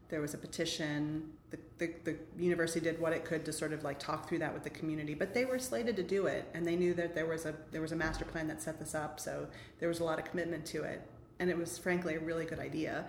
There 0.09 0.19
was 0.19 0.33
a 0.33 0.37
petition. 0.37 1.31
The, 1.49 1.57
the, 1.77 1.93
the, 2.03 2.17
university 2.37 2.81
did 2.81 2.99
what 2.99 3.13
it 3.13 3.23
could 3.23 3.45
to 3.45 3.53
sort 3.53 3.71
of 3.71 3.83
like 3.83 3.99
talk 3.99 4.27
through 4.27 4.39
that 4.39 4.53
with 4.53 4.63
the 4.63 4.69
community, 4.69 5.13
but 5.13 5.33
they 5.33 5.45
were 5.45 5.59
slated 5.59 5.95
to 5.95 6.03
do 6.03 6.27
it, 6.27 6.49
and 6.53 6.65
they 6.65 6.75
knew 6.75 6.93
that 6.95 7.15
there 7.15 7.25
was 7.25 7.45
a 7.45 7.53
there 7.71 7.81
was 7.81 7.93
a 7.93 7.95
master 7.95 8.25
plan 8.25 8.47
that 8.47 8.61
set 8.61 8.79
this 8.79 8.93
up, 8.93 9.19
so 9.19 9.47
there 9.79 9.87
was 9.87 10.01
a 10.01 10.03
lot 10.03 10.19
of 10.19 10.25
commitment 10.25 10.65
to 10.67 10.83
it, 10.83 11.01
and 11.41 11.49
it 11.49 11.57
was 11.57 11.77
frankly 11.77 12.15
a 12.15 12.19
really 12.19 12.45
good 12.45 12.59
idea. 12.59 13.05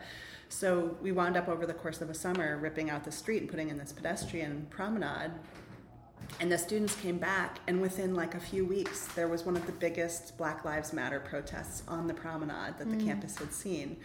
So 0.49 0.97
we 1.01 1.13
wound 1.13 1.37
up 1.37 1.49
over 1.49 1.67
the 1.67 1.75
course 1.75 2.01
of 2.01 2.11
a 2.11 2.15
summer 2.15 2.59
ripping 2.59 2.91
out 2.91 3.05
the 3.05 3.13
street 3.13 3.43
and 3.43 3.51
putting 3.51 3.69
in 3.69 3.79
this 3.79 3.93
pedestrian 3.93 4.67
promenade 4.71 5.31
and 6.41 6.51
the 6.51 6.59
students 6.59 6.95
came 6.97 7.19
back 7.19 7.59
and 7.67 7.81
within 7.81 8.15
like 8.15 8.35
a 8.35 8.41
few 8.41 8.65
weeks 8.65 9.07
there 9.09 9.29
was 9.29 9.45
one 9.45 9.57
of 9.57 9.67
the 9.67 9.73
biggest 9.73 10.37
black 10.39 10.65
lives 10.65 10.93
matter 10.93 11.21
protests 11.21 11.83
on 11.89 12.07
the 12.07 12.15
promenade 12.15 12.75
that 12.79 12.89
the 12.89 12.97
mm. 12.97 13.05
campus 13.05 13.37
had 13.37 13.53
seen 13.53 13.97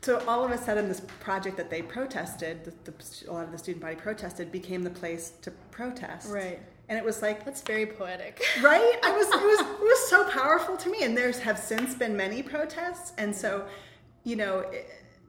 so 0.00 0.22
all 0.26 0.44
of 0.44 0.50
a 0.50 0.58
sudden 0.58 0.88
this 0.88 1.02
project 1.20 1.56
that 1.56 1.70
they 1.70 1.82
protested 1.82 2.64
the, 2.64 2.90
the, 2.90 3.24
a 3.28 3.32
lot 3.32 3.44
of 3.44 3.52
the 3.52 3.58
student 3.58 3.82
body 3.82 3.96
protested 3.96 4.50
became 4.50 4.82
the 4.82 4.90
place 4.90 5.32
to 5.42 5.50
protest 5.70 6.30
right 6.30 6.60
and 6.88 6.98
it 6.98 7.04
was 7.04 7.22
like 7.22 7.44
that's 7.44 7.62
very 7.62 7.86
poetic 7.86 8.42
right 8.62 8.98
i 9.02 9.12
was 9.12 9.26
it 9.28 9.42
was 9.42 9.60
it 9.60 9.80
was 9.80 10.08
so 10.08 10.28
powerful 10.30 10.76
to 10.76 10.90
me 10.90 11.02
and 11.02 11.16
there's 11.16 11.38
have 11.38 11.58
since 11.58 11.94
been 11.94 12.16
many 12.16 12.42
protests 12.42 13.12
and 13.18 13.34
so 13.34 13.66
you 14.24 14.36
know 14.36 14.64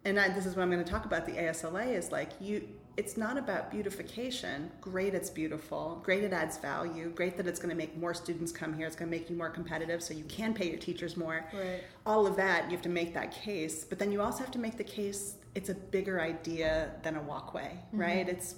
and 0.04 0.20
I, 0.20 0.30
this 0.30 0.46
is 0.46 0.56
what 0.56 0.64
i'm 0.64 0.72
going 0.72 0.84
to 0.84 0.90
talk 0.90 1.06
about 1.06 1.26
the 1.26 1.34
asla 1.34 1.88
is 1.88 2.12
like 2.12 2.32
you 2.40 2.68
it's 2.98 3.18
not 3.18 3.38
about 3.38 3.72
beautification. 3.72 4.72
Great, 4.80 5.14
it's 5.14 5.30
beautiful. 5.30 6.00
Great, 6.04 6.24
it 6.24 6.32
adds 6.32 6.58
value. 6.58 7.10
Great 7.10 7.36
that 7.38 7.48
it's 7.48 7.60
going 7.60 7.70
to 7.70 7.76
make 7.76 7.98
more 7.98 8.14
students 8.14 8.52
come 8.52 8.74
here. 8.74 8.88
It's 8.88 8.96
going 8.96 9.12
to 9.12 9.18
make 9.18 9.30
you 9.30 9.36
more 9.36 9.50
competitive 9.50 10.02
so 10.02 10.14
you 10.14 10.24
can 10.26 10.54
pay 10.54 10.70
your 10.70 10.80
teachers 10.80 11.18
more. 11.18 11.46
Right. 11.54 11.84
All 12.06 12.26
of 12.26 12.36
that, 12.38 12.66
you 12.66 12.72
have 12.72 12.82
to 12.84 12.90
make 12.90 13.14
that 13.14 13.32
case. 13.32 13.84
But 13.84 14.00
then 14.00 14.12
you 14.12 14.22
also 14.22 14.40
have 14.40 14.52
to 14.52 14.60
make 14.60 14.78
the 14.78 14.84
case 14.84 15.36
it's 15.56 15.70
a 15.70 15.74
bigger 15.74 16.20
idea 16.20 16.92
than 17.02 17.16
a 17.16 17.22
walkway, 17.22 17.80
mm-hmm. 17.88 17.98
right? 17.98 18.30
It's 18.30 18.56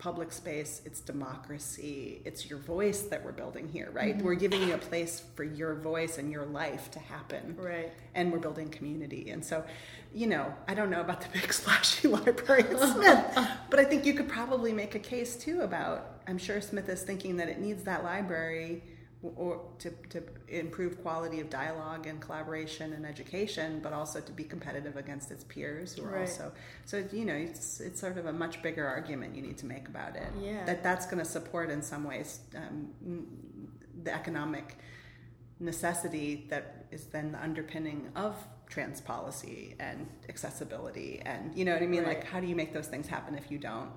public 0.00 0.32
space, 0.32 0.80
it's 0.86 1.00
democracy, 1.00 2.22
it's 2.24 2.48
your 2.48 2.58
voice 2.58 3.02
that 3.02 3.22
we're 3.22 3.32
building 3.32 3.68
here, 3.68 3.90
right? 3.92 4.16
Mm-hmm. 4.16 4.24
We're 4.24 4.34
giving 4.34 4.62
you 4.66 4.74
a 4.74 4.78
place 4.78 5.22
for 5.36 5.44
your 5.44 5.74
voice 5.74 6.16
and 6.16 6.32
your 6.32 6.46
life 6.46 6.90
to 6.92 6.98
happen. 6.98 7.54
Right. 7.58 7.92
And 8.14 8.32
we're 8.32 8.38
building 8.38 8.70
community. 8.70 9.30
And 9.30 9.44
so, 9.44 9.62
you 10.14 10.26
know, 10.26 10.52
I 10.66 10.72
don't 10.72 10.88
know 10.88 11.02
about 11.02 11.20
the 11.20 11.28
big 11.38 11.52
splashy 11.52 12.08
library 12.08 12.64
at 12.64 12.80
Smith, 12.80 13.38
but 13.70 13.78
I 13.78 13.84
think 13.84 14.06
you 14.06 14.14
could 14.14 14.28
probably 14.28 14.72
make 14.72 14.94
a 14.94 14.98
case 14.98 15.36
too 15.36 15.60
about 15.60 16.22
I'm 16.26 16.38
sure 16.38 16.62
Smith 16.62 16.88
is 16.88 17.02
thinking 17.02 17.36
that 17.36 17.48
it 17.48 17.60
needs 17.60 17.82
that 17.84 18.02
library 18.02 18.82
or 19.22 19.60
to, 19.78 19.90
to 20.08 20.22
improve 20.48 21.02
quality 21.02 21.40
of 21.40 21.50
dialogue 21.50 22.06
and 22.06 22.20
collaboration 22.20 22.94
and 22.94 23.04
education, 23.04 23.80
but 23.82 23.92
also 23.92 24.20
to 24.20 24.32
be 24.32 24.44
competitive 24.44 24.96
against 24.96 25.30
its 25.30 25.44
peers 25.44 25.94
who 25.94 26.04
are 26.04 26.12
right. 26.12 26.20
also 26.22 26.50
so 26.86 27.04
you 27.12 27.24
know 27.24 27.34
it's 27.34 27.80
it's 27.80 28.00
sort 28.00 28.16
of 28.16 28.26
a 28.26 28.32
much 28.32 28.62
bigger 28.62 28.86
argument 28.86 29.36
you 29.36 29.42
need 29.42 29.58
to 29.58 29.66
make 29.66 29.88
about 29.88 30.16
it. 30.16 30.28
Yeah. 30.40 30.64
That 30.64 30.82
that's 30.82 31.06
going 31.06 31.18
to 31.18 31.24
support 31.24 31.70
in 31.70 31.82
some 31.82 32.04
ways 32.04 32.40
um, 32.56 32.88
the 34.02 34.14
economic 34.14 34.78
necessity 35.58 36.46
that 36.48 36.86
is 36.90 37.04
then 37.06 37.32
the 37.32 37.42
underpinning 37.42 38.10
of 38.16 38.34
trans 38.68 39.00
policy 39.00 39.74
and 39.78 40.08
accessibility 40.28 41.20
and 41.26 41.54
you 41.56 41.66
know 41.66 41.74
what 41.74 41.82
I 41.82 41.86
mean. 41.86 42.04
Right. 42.04 42.18
Like 42.18 42.24
how 42.24 42.40
do 42.40 42.46
you 42.46 42.56
make 42.56 42.72
those 42.72 42.86
things 42.86 43.06
happen 43.06 43.34
if 43.34 43.50
you 43.50 43.58
don't 43.58 43.90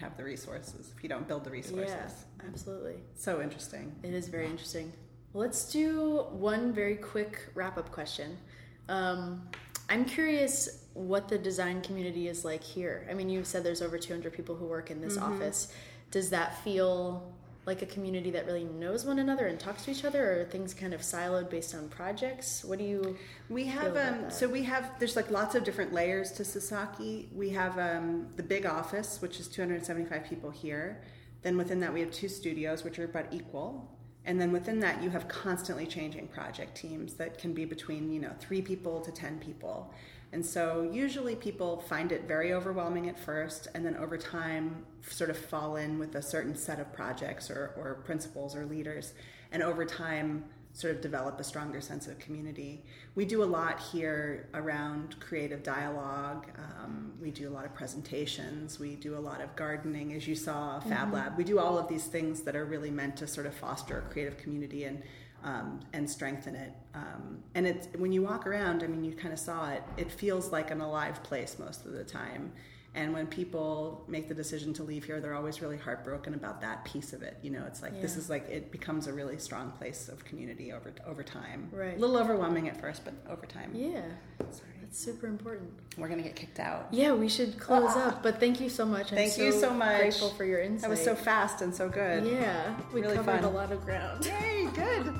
have 0.00 0.16
the 0.16 0.24
resources 0.24 0.92
if 0.96 1.02
you 1.02 1.08
don't 1.08 1.28
build 1.28 1.44
the 1.44 1.50
resources. 1.50 1.88
Yeah, 1.88 2.46
absolutely. 2.48 2.96
So 3.14 3.40
interesting. 3.40 3.94
It 4.02 4.14
is 4.14 4.28
very 4.28 4.46
interesting. 4.46 4.92
Let's 5.32 5.70
do 5.70 6.26
one 6.30 6.72
very 6.72 6.96
quick 6.96 7.50
wrap 7.54 7.78
up 7.78 7.92
question. 7.92 8.36
Um, 8.88 9.48
I'm 9.88 10.04
curious 10.04 10.84
what 10.94 11.28
the 11.28 11.38
design 11.38 11.82
community 11.82 12.28
is 12.28 12.44
like 12.44 12.62
here. 12.62 13.06
I 13.10 13.14
mean, 13.14 13.28
you 13.28 13.44
said 13.44 13.62
there's 13.62 13.82
over 13.82 13.98
200 13.98 14.32
people 14.32 14.56
who 14.56 14.66
work 14.66 14.90
in 14.90 15.00
this 15.00 15.16
mm-hmm. 15.16 15.34
office. 15.34 15.72
Does 16.10 16.30
that 16.30 16.62
feel 16.64 17.32
like 17.66 17.82
a 17.82 17.86
community 17.86 18.30
that 18.30 18.46
really 18.46 18.64
knows 18.64 19.04
one 19.04 19.18
another 19.18 19.46
and 19.46 19.60
talks 19.60 19.84
to 19.84 19.90
each 19.90 20.04
other 20.04 20.40
or 20.40 20.44
things 20.46 20.72
kind 20.72 20.94
of 20.94 21.02
siloed 21.02 21.50
based 21.50 21.74
on 21.74 21.88
projects? 21.88 22.64
What 22.64 22.78
do 22.78 22.84
you 22.84 23.16
we 23.48 23.64
have 23.64 23.96
um, 23.96 24.30
so 24.30 24.48
we 24.48 24.62
have 24.62 24.98
there's 24.98 25.16
like 25.16 25.30
lots 25.30 25.54
of 25.54 25.64
different 25.64 25.92
layers 25.92 26.32
to 26.32 26.44
sasaki. 26.44 27.28
We 27.34 27.50
have 27.50 27.78
um, 27.78 28.28
the 28.36 28.42
big 28.42 28.66
office 28.66 29.20
which 29.20 29.38
is 29.40 29.48
275 29.48 30.24
people 30.24 30.50
here. 30.50 31.02
Then 31.42 31.56
within 31.56 31.80
that 31.80 31.92
we 31.92 32.00
have 32.00 32.10
two 32.10 32.28
studios 32.28 32.82
which 32.82 32.98
are 32.98 33.04
about 33.04 33.26
equal. 33.32 33.96
And 34.24 34.40
then 34.40 34.52
within 34.52 34.80
that 34.80 35.02
you 35.02 35.10
have 35.10 35.28
constantly 35.28 35.86
changing 35.86 36.28
project 36.28 36.76
teams 36.76 37.14
that 37.14 37.38
can 37.38 37.52
be 37.52 37.64
between 37.66 38.10
you 38.10 38.20
know 38.20 38.32
three 38.40 38.62
people 38.62 39.00
to 39.02 39.12
ten 39.12 39.38
people 39.38 39.92
and 40.32 40.44
so 40.44 40.88
usually 40.92 41.34
people 41.34 41.80
find 41.80 42.12
it 42.12 42.28
very 42.28 42.52
overwhelming 42.52 43.08
at 43.08 43.18
first, 43.18 43.68
and 43.74 43.84
then 43.84 43.96
over 43.96 44.16
time 44.16 44.84
sort 45.08 45.30
of 45.30 45.36
fall 45.36 45.76
in 45.76 45.98
with 45.98 46.14
a 46.14 46.22
certain 46.22 46.54
set 46.54 46.78
of 46.78 46.92
projects 46.92 47.50
or, 47.50 47.74
or 47.76 48.02
principles 48.04 48.54
or 48.54 48.64
leaders, 48.66 49.12
and 49.50 49.62
over 49.62 49.84
time 49.84 50.44
sort 50.72 50.94
of 50.94 51.00
develop 51.00 51.40
a 51.40 51.44
stronger 51.44 51.80
sense 51.80 52.06
of 52.06 52.16
community. 52.20 52.84
We 53.16 53.24
do 53.24 53.42
a 53.42 53.44
lot 53.44 53.80
here 53.80 54.48
around 54.54 55.18
creative 55.18 55.64
dialogue. 55.64 56.46
Um, 56.56 57.12
we 57.20 57.32
do 57.32 57.48
a 57.48 57.52
lot 57.52 57.64
of 57.64 57.74
presentations. 57.74 58.78
We 58.78 58.94
do 58.94 59.18
a 59.18 59.18
lot 59.18 59.40
of 59.40 59.56
gardening, 59.56 60.12
as 60.12 60.28
you 60.28 60.36
saw, 60.36 60.78
Fab 60.78 61.06
mm-hmm. 61.06 61.14
Lab. 61.14 61.36
We 61.36 61.42
do 61.42 61.58
all 61.58 61.76
of 61.76 61.88
these 61.88 62.04
things 62.04 62.42
that 62.42 62.54
are 62.54 62.64
really 62.64 62.90
meant 62.90 63.16
to 63.16 63.26
sort 63.26 63.46
of 63.46 63.54
foster 63.54 63.98
a 63.98 64.12
creative 64.12 64.38
community 64.38 64.84
and 64.84 65.02
um, 65.44 65.80
and 65.92 66.08
strengthen 66.08 66.54
it. 66.54 66.72
Um, 66.94 67.42
and 67.54 67.66
it's 67.66 67.88
when 67.96 68.12
you 68.12 68.22
walk 68.22 68.46
around, 68.46 68.82
I 68.82 68.86
mean, 68.86 69.04
you 69.04 69.12
kind 69.12 69.32
of 69.32 69.38
saw 69.38 69.70
it. 69.70 69.82
It 69.96 70.10
feels 70.10 70.52
like 70.52 70.70
an 70.70 70.80
alive 70.80 71.22
place 71.22 71.56
most 71.58 71.86
of 71.86 71.92
the 71.92 72.04
time. 72.04 72.52
And 72.94 73.12
when 73.12 73.28
people 73.28 74.04
make 74.08 74.26
the 74.26 74.34
decision 74.34 74.72
to 74.74 74.82
leave 74.82 75.04
here, 75.04 75.20
they're 75.20 75.34
always 75.34 75.62
really 75.62 75.76
heartbroken 75.76 76.34
about 76.34 76.60
that 76.62 76.84
piece 76.84 77.12
of 77.12 77.22
it. 77.22 77.38
You 77.40 77.50
know, 77.50 77.64
it's 77.66 77.82
like 77.82 77.92
yeah. 77.94 78.02
this 78.02 78.16
is 78.16 78.28
like 78.28 78.48
it 78.48 78.72
becomes 78.72 79.06
a 79.06 79.12
really 79.12 79.38
strong 79.38 79.70
place 79.70 80.08
of 80.08 80.24
community 80.24 80.72
over 80.72 80.92
over 81.06 81.22
time. 81.22 81.68
Right. 81.72 81.96
A 81.96 82.00
little 82.00 82.16
overwhelming 82.18 82.68
at 82.68 82.80
first, 82.80 83.04
but 83.04 83.14
over 83.28 83.46
time. 83.46 83.70
Yeah. 83.74 84.02
Sorry. 84.50 84.69
That's 84.90 85.04
super 85.04 85.28
important. 85.28 85.70
We're 85.96 86.08
gonna 86.08 86.22
get 86.22 86.34
kicked 86.34 86.58
out. 86.58 86.88
Yeah, 86.90 87.12
we 87.12 87.28
should 87.28 87.60
close 87.60 87.92
ah. 87.94 88.08
up. 88.08 88.24
But 88.24 88.40
thank 88.40 88.60
you 88.60 88.68
so 88.68 88.84
much. 88.84 89.12
I'm 89.12 89.18
thank 89.18 89.30
so 89.30 89.44
you 89.44 89.52
so 89.52 89.72
much. 89.72 90.00
Grateful 90.00 90.30
for 90.30 90.44
your 90.44 90.60
insight. 90.60 90.82
That 90.82 90.90
was 90.90 91.04
so 91.04 91.14
fast 91.14 91.62
and 91.62 91.72
so 91.72 91.88
good. 91.88 92.26
Yeah, 92.26 92.74
we 92.92 93.00
really 93.00 93.14
covered 93.14 93.42
fun. 93.42 93.44
a 93.44 93.50
lot 93.50 93.70
of 93.70 93.84
ground. 93.84 94.26
Yay! 94.42 94.68
Good. 94.74 95.14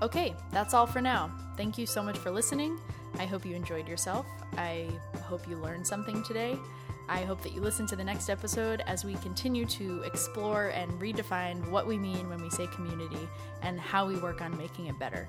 Okay, 0.00 0.34
that's 0.50 0.72
all 0.72 0.86
for 0.86 1.02
now. 1.02 1.30
Thank 1.58 1.76
you 1.76 1.84
so 1.84 2.02
much 2.02 2.16
for 2.16 2.30
listening. 2.30 2.78
I 3.18 3.26
hope 3.26 3.44
you 3.44 3.54
enjoyed 3.54 3.86
yourself. 3.86 4.24
I 4.56 4.88
hope 5.24 5.46
you 5.46 5.56
learned 5.56 5.86
something 5.86 6.22
today. 6.22 6.58
I 7.08 7.22
hope 7.22 7.42
that 7.42 7.52
you 7.52 7.60
listen 7.60 7.86
to 7.88 7.96
the 7.96 8.04
next 8.04 8.30
episode 8.30 8.82
as 8.86 9.04
we 9.04 9.14
continue 9.14 9.66
to 9.66 10.02
explore 10.02 10.68
and 10.68 10.90
redefine 11.00 11.68
what 11.70 11.86
we 11.86 11.98
mean 11.98 12.28
when 12.28 12.40
we 12.40 12.48
say 12.50 12.66
community 12.68 13.28
and 13.62 13.78
how 13.78 14.06
we 14.06 14.16
work 14.16 14.40
on 14.40 14.56
making 14.56 14.86
it 14.86 14.98
better. 14.98 15.28